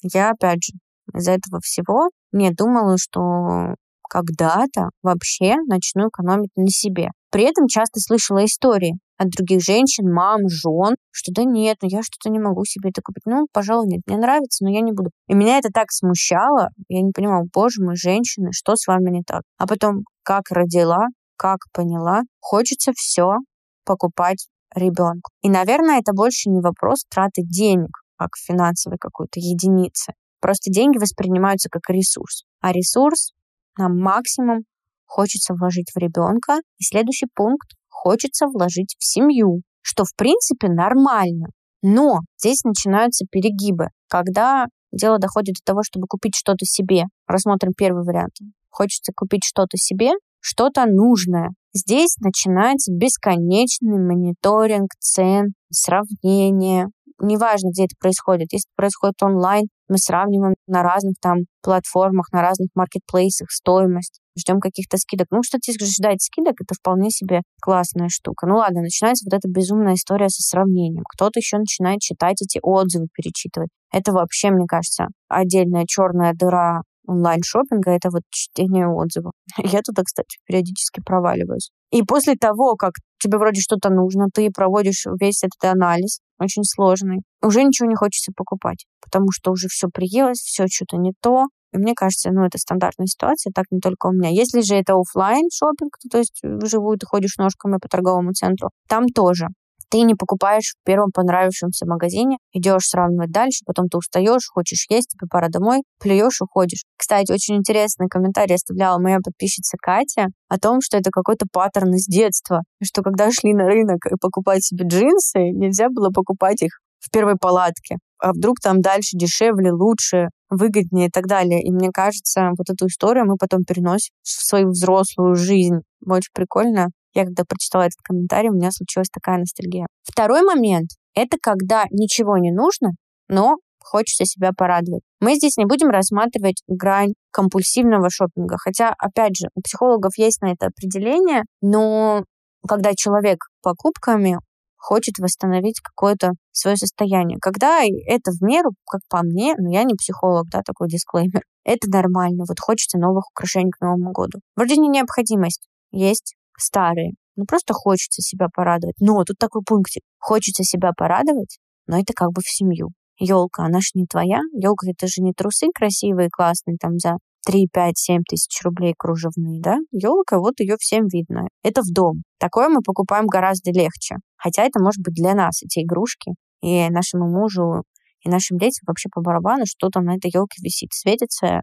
[0.03, 0.75] я, опять же,
[1.15, 3.75] из-за этого всего не думала, что
[4.11, 7.09] когда-то вообще начну экономить на себе.
[7.31, 12.03] При этом часто слышала истории от других женщин, мам, жен, что да нет, ну я
[12.03, 13.25] что-то не могу себе это купить.
[13.25, 15.11] Ну, пожалуй, нет, мне нравится, но я не буду.
[15.27, 19.23] И меня это так смущало, я не понимала, боже мой, женщины, что с вами не
[19.23, 19.43] так?
[19.57, 21.07] А потом, как родила,
[21.37, 23.37] как поняла, хочется все
[23.85, 25.31] покупать ребенку.
[25.43, 30.13] И, наверное, это больше не вопрос траты денег, как финансовой какой-то единицы.
[30.41, 32.45] Просто деньги воспринимаются как ресурс.
[32.61, 33.33] А ресурс
[33.77, 34.65] нам максимум
[35.07, 36.61] хочется вложить в ребенка.
[36.79, 41.49] И следующий пункт хочется вложить в семью, что в принципе нормально.
[41.83, 47.05] Но здесь начинаются перегибы, когда дело доходит до того, чтобы купить что-то себе.
[47.27, 48.35] Рассмотрим первый вариант.
[48.71, 50.13] Хочется купить что-то себе,
[50.49, 51.51] что-то нужное.
[51.75, 56.87] Здесь начинается бесконечный мониторинг цен, сравнение.
[57.21, 58.53] Неважно, где это происходит.
[58.53, 64.61] Если это происходит онлайн, мы сравниваем на разных там платформах, на разных маркетплейсах стоимость, ждем
[64.61, 65.27] каких-то скидок.
[65.31, 68.47] Ну, что здесь ждать скидок, это вполне себе классная штука.
[68.47, 71.05] Ну ладно, начинается вот эта безумная история со сравнением.
[71.13, 73.71] Кто-то еще начинает читать эти отзывы, перечитывать.
[73.93, 79.33] Это вообще, мне кажется, отдельная черная дыра онлайн-шоппинга— это вот чтение отзывов.
[79.59, 81.71] Я туда, кстати, периодически проваливаюсь.
[81.91, 87.23] И после того, как тебе вроде что-то нужно, ты проводишь весь этот анализ, очень сложный,
[87.43, 91.79] уже ничего не хочется покупать, потому что уже все приелось, все что-то не то, И
[91.79, 94.31] мне кажется, ну, это стандартная ситуация, так не только у меня.
[94.31, 99.07] Если же это офлайн шопинг, то есть вживую ты ходишь ножками по торговому центру, там
[99.07, 99.49] тоже.
[99.91, 105.09] Ты не покупаешь в первом понравившемся магазине, идешь сравнивать дальше, потом ты устаешь, хочешь есть,
[105.11, 106.85] тебе пора домой, плюешь, уходишь.
[106.97, 112.05] Кстати, очень интересный комментарий оставляла моя подписчица Катя о том, что это какой-то паттерн из
[112.07, 117.11] детства, что когда шли на рынок и покупать себе джинсы, нельзя было покупать их в
[117.11, 117.97] первой палатке.
[118.21, 121.63] А вдруг там дальше дешевле, лучше, выгоднее и так далее.
[121.63, 125.81] И мне кажется, вот эту историю мы потом переносим в свою взрослую жизнь.
[126.05, 126.89] Очень прикольно.
[127.19, 129.89] Я когда прочитала этот комментарий, у меня случилась такая ностальгия.
[130.05, 132.91] Второй момент— это когда ничего не нужно,
[133.27, 135.03] но хочется себя порадовать.
[135.19, 140.53] Мы здесь не будем рассматривать грань компульсивного шопинга, хотя, опять же, у психологов есть на
[140.53, 142.23] это определение, но
[142.69, 144.39] когда человек покупками
[144.77, 147.39] хочет восстановить какое-то свое состояние.
[147.41, 151.91] Когда это в меру, как по мне, но я не психолог, да, такой дисклеймер, это
[151.91, 152.45] нормально.
[152.49, 154.39] Вот хочется новых украшений к Новому году.
[154.55, 155.67] Вроде не необходимость.
[155.91, 157.13] Есть старые.
[157.37, 158.97] Ну, просто хочется себя порадовать.
[159.01, 160.03] Но тут такой пунктик.
[160.19, 162.91] Хочется себя порадовать, но это как бы в семью.
[163.19, 164.41] Елка, она же не твоя.
[164.53, 169.61] Елка, это же не трусы красивые, классные, там за 3, 5, 7 тысяч рублей кружевные,
[169.61, 169.79] да?
[169.91, 171.49] Елка, вот ее всем видно.
[171.63, 172.23] Это в дом.
[172.39, 174.17] Такое мы покупаем гораздо легче.
[174.37, 176.33] Хотя это может быть для нас, эти игрушки.
[176.61, 177.85] И нашему мужу,
[178.25, 180.91] и нашим детям вообще по барабану, что там на этой елке висит.
[180.93, 181.61] Светится,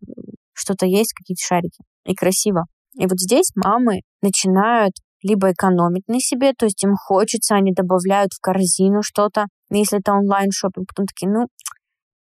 [0.54, 1.84] что-то есть, какие-то шарики.
[2.06, 2.64] И красиво.
[2.96, 8.34] И вот здесь мамы начинают либо экономить на себе, то есть им хочется, они добавляют
[8.34, 11.48] в корзину что-то, если это онлайн-шопинг, потом такие, ну,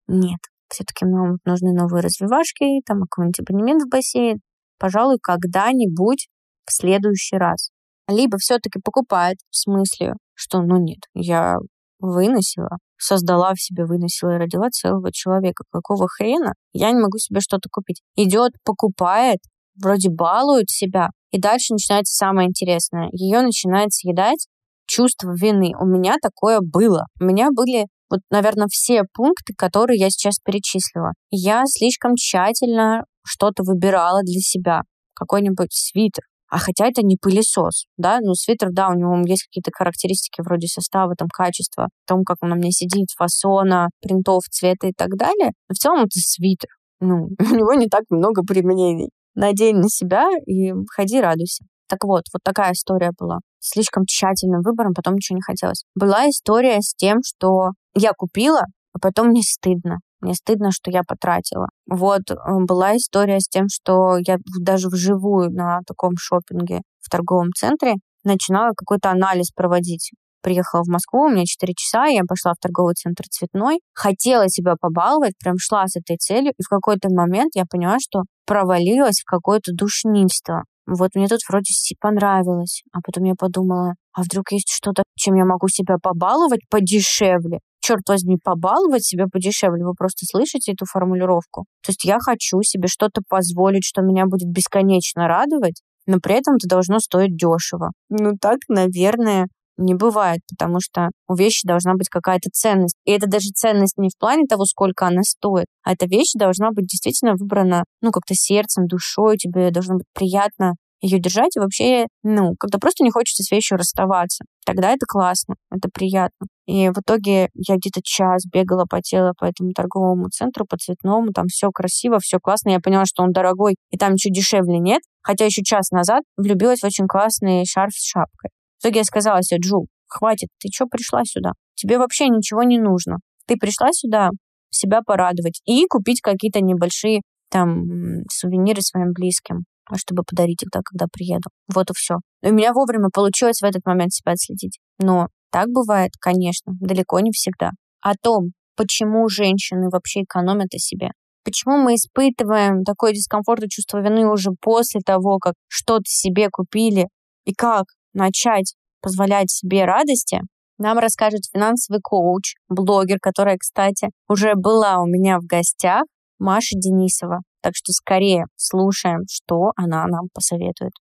[0.06, 4.40] нет, все-таки нам нужны новые развивашки, там какой-нибудь абонемент в бассейн,
[4.78, 6.28] пожалуй, когда-нибудь
[6.66, 7.70] в следующий раз.
[8.08, 11.56] Либо все-таки покупает в смысле, что, ну нет, я
[12.00, 15.64] выносила, создала в себе, выносила и родила целого человека.
[15.70, 16.54] Какого хрена?
[16.72, 18.02] Я не могу себе что-то купить.
[18.16, 19.40] Идет, покупает,
[19.80, 23.08] вроде балует себя, и дальше начинается самое интересное.
[23.12, 24.46] Ее начинает съедать
[24.86, 25.72] чувство вины.
[25.80, 27.06] У меня такое было.
[27.20, 31.12] У меня были вот, наверное, все пункты, которые я сейчас перечислила.
[31.30, 34.82] Я слишком тщательно что-то выбирала для себя.
[35.14, 36.22] Какой-нибудь свитер.
[36.48, 40.68] А хотя это не пылесос, да, ну свитер, да, у него есть какие-то характеристики вроде
[40.68, 45.50] состава, там, качества, том, как он на мне сидит, фасона, принтов, цвета и так далее.
[45.68, 46.68] Но в целом это свитер.
[47.00, 51.64] Ну, у него не так много применений надень на себя и ходи, радуйся.
[51.88, 53.38] Так вот, вот такая история была.
[53.60, 55.84] Слишком тщательным выбором, потом ничего не хотелось.
[55.94, 58.62] Была история с тем, что я купила,
[58.92, 59.98] а потом мне стыдно.
[60.20, 61.68] Мне стыдно, что я потратила.
[61.86, 62.34] Вот э,
[62.66, 68.72] была история с тем, что я даже вживую на таком шопинге в торговом центре начинала
[68.74, 70.12] какой-то анализ проводить
[70.44, 74.74] приехала в Москву, у меня 4 часа, я пошла в торговый центр Цветной, хотела себя
[74.78, 79.24] побаловать, прям шла с этой целью, и в какой-то момент я поняла, что провалилась в
[79.24, 80.64] какое-то душнильство.
[80.86, 85.46] Вот мне тут вроде понравилось, а потом я подумала, а вдруг есть что-то, чем я
[85.46, 87.60] могу себя побаловать подешевле?
[87.84, 89.84] черт возьми, побаловать себя подешевле.
[89.84, 91.66] Вы просто слышите эту формулировку?
[91.84, 96.54] То есть я хочу себе что-то позволить, что меня будет бесконечно радовать, но при этом
[96.54, 97.90] это должно стоить дешево.
[98.08, 102.96] Ну так, наверное, не бывает, потому что у вещи должна быть какая-то ценность.
[103.04, 106.70] И это даже ценность не в плане того, сколько она стоит, а эта вещь должна
[106.70, 112.06] быть действительно выбрана, ну, как-то сердцем, душой, тебе должно быть приятно ее держать, и вообще,
[112.22, 114.44] ну, когда просто не хочется с вещью расставаться.
[114.64, 116.46] Тогда это классно, это приятно.
[116.66, 121.46] И в итоге я где-то час бегала, потела по этому торговому центру, по цветному, там
[121.48, 122.70] все красиво, все классно.
[122.70, 125.02] Я поняла, что он дорогой, и там ничего дешевле нет.
[125.22, 128.50] Хотя еще час назад влюбилась в очень классный шарф с шапкой.
[128.84, 131.52] В итоге я сказала себе, Джул, хватит, ты что пришла сюда?
[131.74, 133.16] Тебе вообще ничего не нужно.
[133.46, 134.28] Ты пришла сюда
[134.68, 137.84] себя порадовать и купить какие-то небольшие там
[138.30, 139.64] сувениры своим близким,
[139.96, 141.48] чтобы подарить их, да, когда приеду.
[141.74, 142.16] Вот и все.
[142.42, 144.78] И у меня вовремя получилось в этот момент себя отследить.
[144.98, 147.70] Но так бывает, конечно, далеко не всегда.
[148.02, 151.12] О том, почему женщины вообще экономят о себе,
[151.42, 157.08] почему мы испытываем такой дискомфорт и чувство вины уже после того, как что-то себе купили,
[157.46, 160.40] и как начать позволять себе радости,
[160.78, 166.04] нам расскажет финансовый коуч, блогер, которая, кстати, уже была у меня в гостях,
[166.38, 167.40] Маша Денисова.
[167.62, 170.92] Так что скорее слушаем, что она нам посоветует.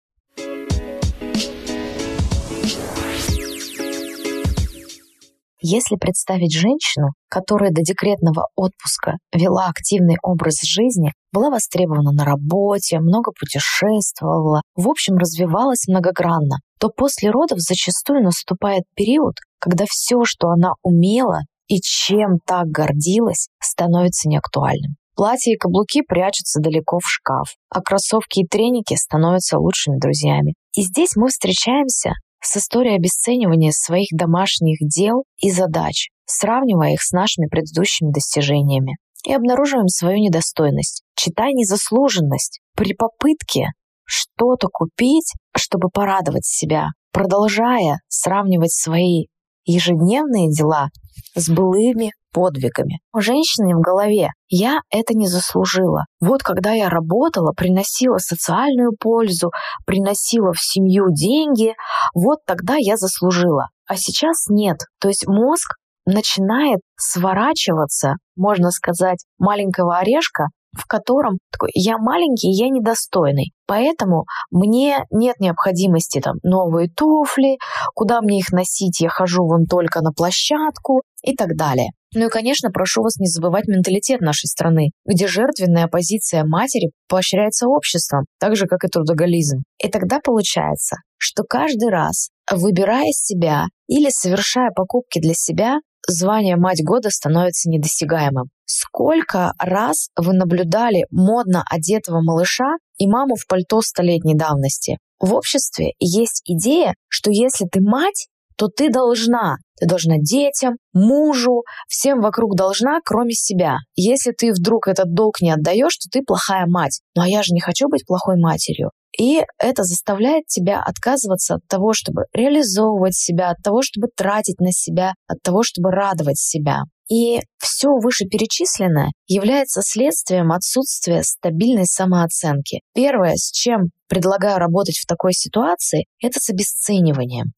[5.64, 12.98] Если представить женщину, которая до декретного отпуска вела активный образ жизни, была востребована на работе,
[12.98, 20.49] много путешествовала, в общем, развивалась многогранно, то после родов зачастую наступает период, когда все, что
[20.49, 24.97] она умела и чем так гордилась, становится неактуальным.
[25.14, 30.55] Платья и каблуки прячутся далеко в шкаф, а кроссовки и треники становятся лучшими друзьями.
[30.76, 37.12] И здесь мы встречаемся с историей обесценивания своих домашних дел и задач, сравнивая их с
[37.12, 38.97] нашими предыдущими достижениями.
[39.24, 43.68] И обнаруживаем свою недостойность, читай незаслуженность при попытке
[44.05, 49.26] что-то купить, чтобы порадовать себя, продолжая сравнивать свои
[49.64, 50.88] ежедневные дела
[51.34, 53.00] с былыми подвигами.
[53.12, 56.05] У женщины в голове «я это не заслужила».
[56.20, 59.50] Вот когда я работала, приносила социальную пользу,
[59.86, 61.74] приносила в семью деньги,
[62.14, 63.68] вот тогда я заслужила.
[63.86, 64.78] А сейчас нет.
[64.98, 65.74] То есть мозг
[66.07, 75.04] начинает сворачиваться, можно сказать, маленького орешка в котором такой, я маленький, я недостойный, поэтому мне
[75.10, 77.58] нет необходимости там новые туфли,
[77.94, 81.90] куда мне их носить, я хожу вон только на площадку и так далее.
[82.14, 87.68] Ну и, конечно, прошу вас не забывать менталитет нашей страны, где жертвенная позиция матери поощряется
[87.68, 89.62] обществом, так же, как и трудоголизм.
[89.82, 96.82] И тогда получается, что каждый раз, выбирая себя или совершая покупки для себя, звание «Мать
[96.82, 98.50] года» становится недосягаемым.
[98.64, 104.98] Сколько раз вы наблюдали модно одетого малыша и маму в пальто столетней давности?
[105.20, 108.28] В обществе есть идея, что если ты мать,
[108.62, 109.56] то ты должна.
[109.80, 113.78] Ты должна детям, мужу, всем вокруг должна, кроме себя.
[113.96, 117.00] Если ты вдруг этот долг не отдаешь, то ты плохая мать.
[117.16, 118.90] Ну а я же не хочу быть плохой матерью.
[119.18, 124.70] И это заставляет тебя отказываться от того, чтобы реализовывать себя, от того, чтобы тратить на
[124.70, 126.82] себя, от того, чтобы радовать себя.
[127.10, 132.80] И все вышеперечисленное является следствием отсутствия стабильной самооценки.
[132.95, 137.53] Первое, с чем предлагаю работать в такой ситуации, это с обесцениванием.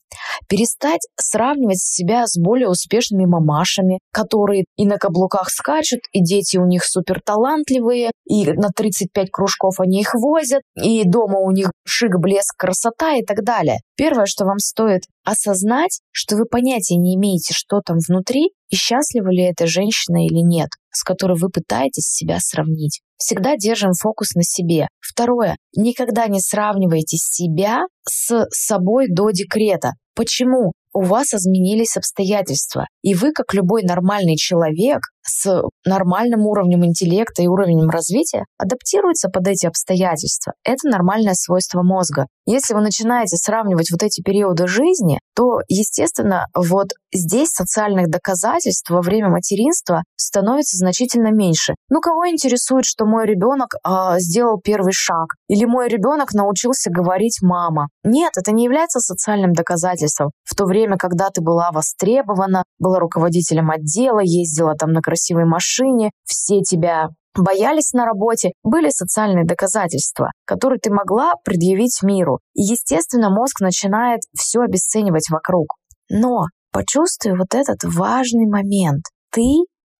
[0.49, 6.65] Перестать сравнивать себя с более успешными мамашами, которые и на каблуках скачут, и дети у
[6.65, 12.21] них супер талантливые, и на 35 кружков они их возят, и дома у них шик,
[12.21, 13.79] блеск, красота и так далее.
[13.97, 19.31] Первое, что вам стоит осознать, что вы понятия не имеете, что там внутри, и счастлива
[19.31, 23.01] ли эта женщина или нет, с которой вы пытаетесь себя сравнить.
[23.17, 24.89] Всегда держим фокус на себе.
[25.01, 25.57] Второе.
[25.77, 29.93] Никогда не сравнивайте себя с собой до декрета.
[30.15, 30.73] Почему?
[30.93, 37.47] У вас изменились обстоятельства, и вы, как любой нормальный человек, с нормальным уровнем интеллекта и
[37.47, 40.55] уровнем развития адаптируется под эти обстоятельства.
[40.65, 42.27] Это нормальное свойство мозга.
[42.47, 49.01] Если вы начинаете сравнивать вот эти периоды жизни, то, естественно, вот здесь социальных доказательств во
[49.01, 51.75] время материнства становится значительно меньше.
[51.89, 55.35] Ну, кого интересует, что мой ребенок э, сделал первый шаг?
[55.49, 57.89] Или мой ребенок научился говорить «мама»?
[58.05, 60.31] Нет, это не является социальным доказательством.
[60.45, 66.11] В то время, когда ты была востребована, была руководителем отдела, ездила там на красивой машине,
[66.25, 72.41] все тебя боялись на работе, были социальные доказательства, которые ты могла предъявить миру.
[72.55, 75.75] И, естественно, мозг начинает все обесценивать вокруг.
[76.11, 79.05] Но почувствуй вот этот важный момент.
[79.31, 79.43] Ты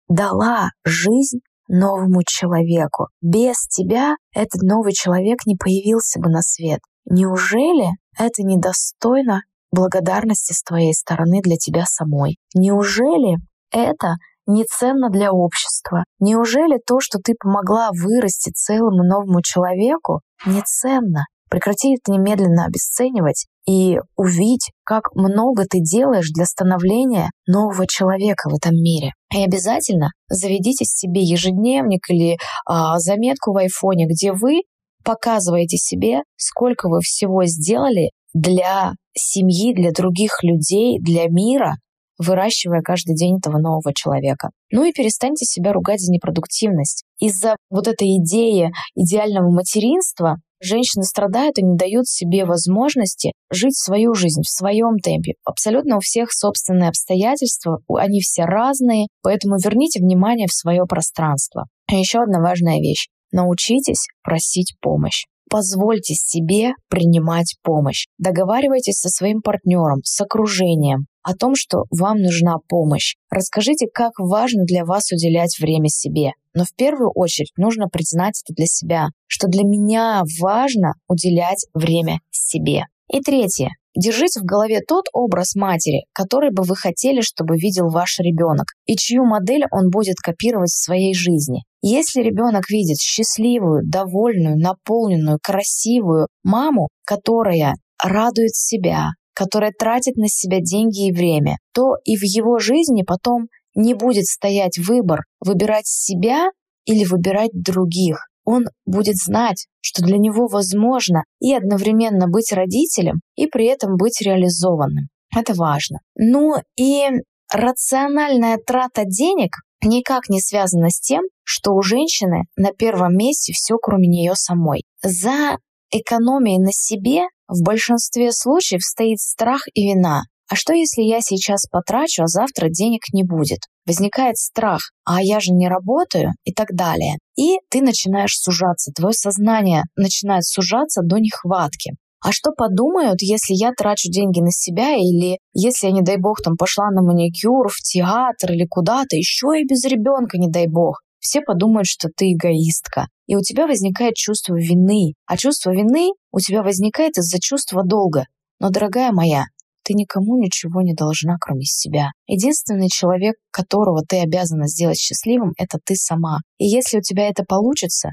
[0.09, 3.09] дала жизнь новому человеку.
[3.21, 6.81] Без тебя этот новый человек не появился бы на свет.
[7.07, 7.89] Неужели
[8.19, 9.43] это недостойно
[9.73, 12.37] благодарности с твоей стороны для тебя самой?
[12.55, 13.39] Неужели
[13.71, 14.17] это
[14.47, 16.05] не ценно для общества?
[16.21, 21.25] Неужели то, что ты помогла вырасти целому новому человеку, не ценно?
[21.51, 28.55] Прекрати это немедленно обесценивать и увидь, как много ты делаешь для становления нового человека в
[28.55, 29.13] этом мире.
[29.33, 32.37] И обязательно заведите себе ежедневник или
[32.67, 34.63] а, заметку в айфоне, где вы
[35.05, 41.77] показываете себе, сколько вы всего сделали для семьи, для других людей, для мира,
[42.19, 44.51] выращивая каждый день этого нового человека.
[44.71, 47.05] Ну и перестаньте себя ругать за непродуктивность.
[47.19, 54.15] Из-за вот этой идеи идеального материнства женщины страдают и не дают себе возможности жить свою
[54.15, 55.35] жизнь в своем темпе.
[55.45, 61.67] Абсолютно у всех собственные обстоятельства, они все разные, поэтому верните внимание в свое пространство.
[61.91, 63.09] И еще одна важная вещь.
[63.31, 65.25] Научитесь просить помощь.
[65.55, 68.09] Позвольте себе принимать помощь.
[68.19, 73.15] Договаривайтесь со своим партнером, с окружением о том, что вам нужна помощь.
[73.31, 76.33] Расскажите, как важно для вас уделять время себе.
[76.55, 82.19] Но в первую очередь нужно признать это для себя, что для меня важно уделять время
[82.33, 82.87] себе.
[83.09, 83.69] И третье.
[83.97, 88.97] Держите в голове тот образ матери, который бы вы хотели, чтобы видел ваш ребенок, и
[88.97, 91.63] чью модель он будет копировать в своей жизни.
[91.81, 100.61] Если ребенок видит счастливую, довольную, наполненную, красивую маму, которая радует себя, которая тратит на себя
[100.61, 106.51] деньги и время, то и в его жизни потом не будет стоять выбор выбирать себя
[106.85, 108.29] или выбирать других.
[108.45, 114.21] Он будет знать, что для него возможно и одновременно быть родителем, и при этом быть
[114.21, 115.09] реализованным.
[115.35, 115.99] Это важно.
[116.17, 117.09] Ну и
[117.53, 123.77] рациональная трата денег никак не связана с тем, что у женщины на первом месте все,
[123.77, 124.85] кроме нее самой.
[125.03, 125.59] За
[125.91, 130.23] экономией на себе в большинстве случаев стоит страх и вина.
[130.51, 133.61] А что если я сейчас потрачу, а завтра денег не будет?
[133.87, 137.17] Возникает страх, а я же не работаю и так далее.
[137.37, 141.93] И ты начинаешь сужаться, твое сознание начинает сужаться до нехватки.
[142.25, 146.41] А что подумают, если я трачу деньги на себя, или если я, не дай бог,
[146.43, 151.03] там пошла на маникюр, в театр или куда-то, еще и без ребенка, не дай бог.
[151.21, 153.09] Все подумают, что ты эгоистка.
[153.27, 155.13] И у тебя возникает чувство вины.
[155.27, 158.25] А чувство вины у тебя возникает из-за чувства долга.
[158.59, 159.45] Но, дорогая моя,
[159.85, 162.11] ты никому ничего не должна, кроме себя.
[162.27, 166.39] Единственный человек, которого ты обязана сделать счастливым, это ты сама.
[166.59, 168.11] И если у тебя это получится,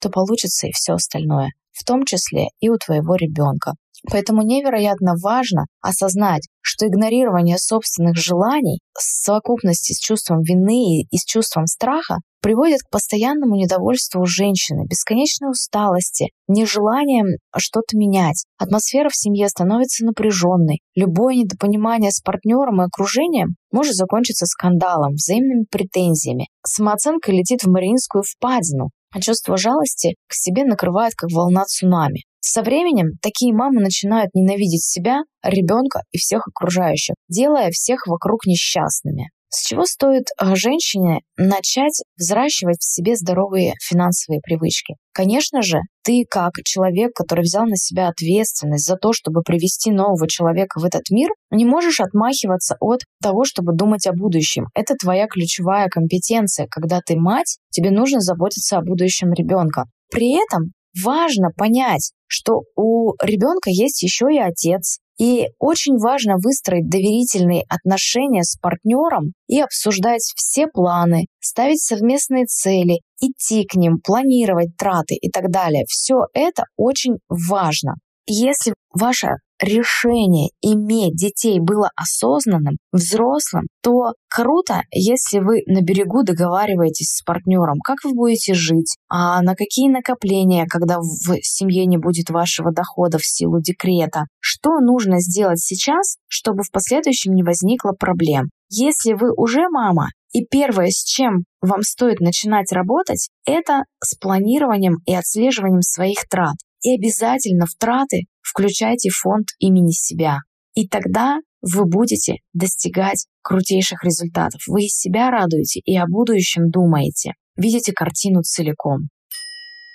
[0.00, 3.72] то получится и все остальное в том числе и у твоего ребенка.
[4.10, 11.24] Поэтому невероятно важно осознать, что игнорирование собственных желаний в совокупности с чувством вины и с
[11.24, 18.44] чувством страха приводит к постоянному недовольству женщины, бесконечной усталости, нежеланием что-то менять.
[18.58, 20.80] Атмосфера в семье становится напряженной.
[20.94, 26.48] Любое недопонимание с партнером и окружением может закончиться скандалом, взаимными претензиями.
[26.66, 32.24] Самооценка летит в Мариинскую впадину, а чувство жалости к себе накрывает как волна цунами.
[32.46, 39.30] Со временем такие мамы начинают ненавидеть себя, ребенка и всех окружающих, делая всех вокруг несчастными.
[39.48, 44.96] С чего стоит э, женщине начать взращивать в себе здоровые финансовые привычки?
[45.14, 50.28] Конечно же, ты как человек, который взял на себя ответственность за то, чтобы привести нового
[50.28, 54.66] человека в этот мир, не можешь отмахиваться от того, чтобы думать о будущем.
[54.74, 56.66] Это твоя ключевая компетенция.
[56.70, 59.84] Когда ты мать, тебе нужно заботиться о будущем ребенка.
[60.10, 60.72] При этом
[61.02, 68.42] важно понять, что у ребенка есть еще и отец, и очень важно выстроить доверительные отношения
[68.42, 75.30] с партнером и обсуждать все планы, ставить совместные цели, идти к ним, планировать траты и
[75.30, 75.84] так далее.
[75.88, 77.94] Все это очень важно.
[78.26, 87.16] Если ваша решение иметь детей было осознанным, взрослым, то круто, если вы на берегу договариваетесь
[87.16, 92.30] с партнером, как вы будете жить, а на какие накопления, когда в семье не будет
[92.30, 98.50] вашего дохода в силу декрета, что нужно сделать сейчас, чтобы в последующем не возникло проблем.
[98.70, 104.96] Если вы уже мама, и первое, с чем вам стоит начинать работать, это с планированием
[105.06, 106.56] и отслеживанием своих трат.
[106.82, 110.38] И обязательно в траты включайте фонд имени себя.
[110.74, 114.60] И тогда вы будете достигать крутейших результатов.
[114.66, 117.32] Вы из себя радуете и о будущем думаете.
[117.56, 119.08] Видите картину целиком.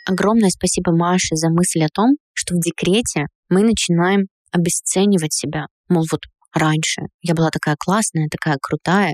[0.07, 5.67] Огромное спасибо Маше за мысль о том, что в декрете мы начинаем обесценивать себя.
[5.87, 6.21] Мол, вот
[6.53, 7.03] раньше.
[7.21, 9.13] Я была такая классная, такая крутая,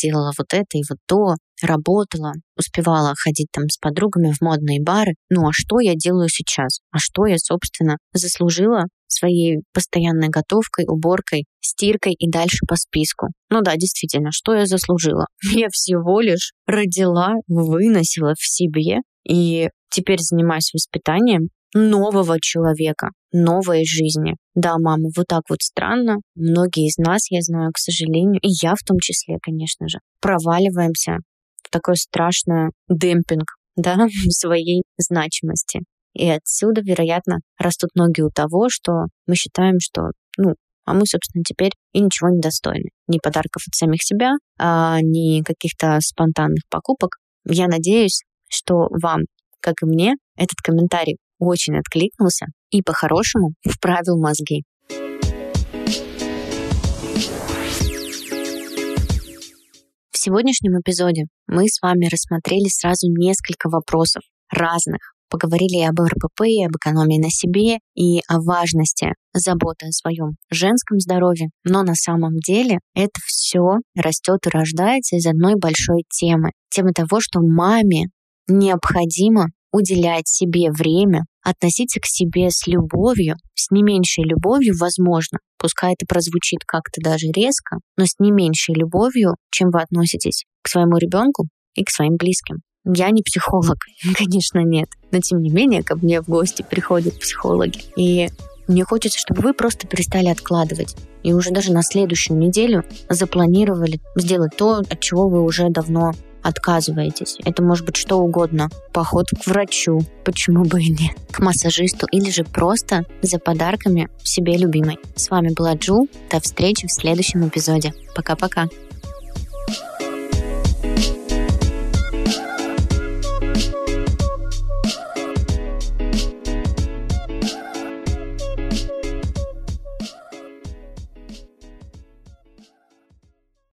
[0.00, 5.14] делала вот это и вот то, работала, успевала ходить там с подругами в модные бары.
[5.30, 6.80] Ну а что я делаю сейчас?
[6.90, 13.28] А что я, собственно, заслужила своей постоянной готовкой, уборкой, стиркой и дальше по списку.
[13.50, 15.26] Ну да, действительно, что я заслужила?
[15.52, 24.36] Я всего лишь родила, выносила в себе и теперь занимаюсь воспитанием нового человека, новой жизни.
[24.54, 26.16] Да, мама, вот так вот странно.
[26.34, 31.18] Многие из нас, я знаю, к сожалению, и я в том числе, конечно же, проваливаемся
[31.70, 33.96] такой страшный демпинг да,
[34.30, 35.80] своей значимости.
[36.14, 40.54] И отсюда, вероятно, растут ноги у того, что мы считаем, что, ну,
[40.84, 42.88] а мы, собственно, теперь и ничего не достойны.
[43.08, 47.18] Ни подарков от самих себя, а, ни каких-то спонтанных покупок.
[47.44, 49.22] Я надеюсь, что вам,
[49.60, 54.64] как и мне, этот комментарий очень откликнулся и по-хорошему вправил мозги.
[60.18, 65.14] В сегодняшнем эпизоде мы с вами рассмотрели сразу несколько вопросов разных.
[65.30, 70.32] Поговорили и об РПП, и об экономии на себе, и о важности заботы о своем
[70.50, 71.50] женском здоровье.
[71.62, 76.50] Но на самом деле это все растет и рождается из одной большой темы.
[76.68, 78.06] Темы того, что маме
[78.48, 85.94] необходимо уделять себе время, относиться к себе с любовью, с не меньшей любовью, возможно, пускай
[85.94, 90.98] это прозвучит как-то даже резко, но с не меньшей любовью, чем вы относитесь к своему
[90.98, 92.56] ребенку и к своим близким.
[92.84, 93.76] Я не психолог,
[94.16, 94.88] конечно, нет.
[95.10, 97.80] Но тем не менее, ко мне в гости приходят психологи.
[97.96, 98.28] И
[98.68, 104.56] Мне хочется, чтобы вы просто перестали откладывать и уже даже на следующую неделю запланировали сделать
[104.56, 106.12] то, от чего вы уже давно
[106.42, 107.36] отказываетесь.
[107.44, 108.68] Это может быть что угодно.
[108.92, 114.56] Поход к врачу, почему бы и нет, к массажисту или же просто за подарками себе
[114.56, 114.98] любимой.
[115.16, 116.08] С вами была Джул.
[116.30, 117.92] До встречи в следующем эпизоде.
[118.14, 118.68] Пока-пока.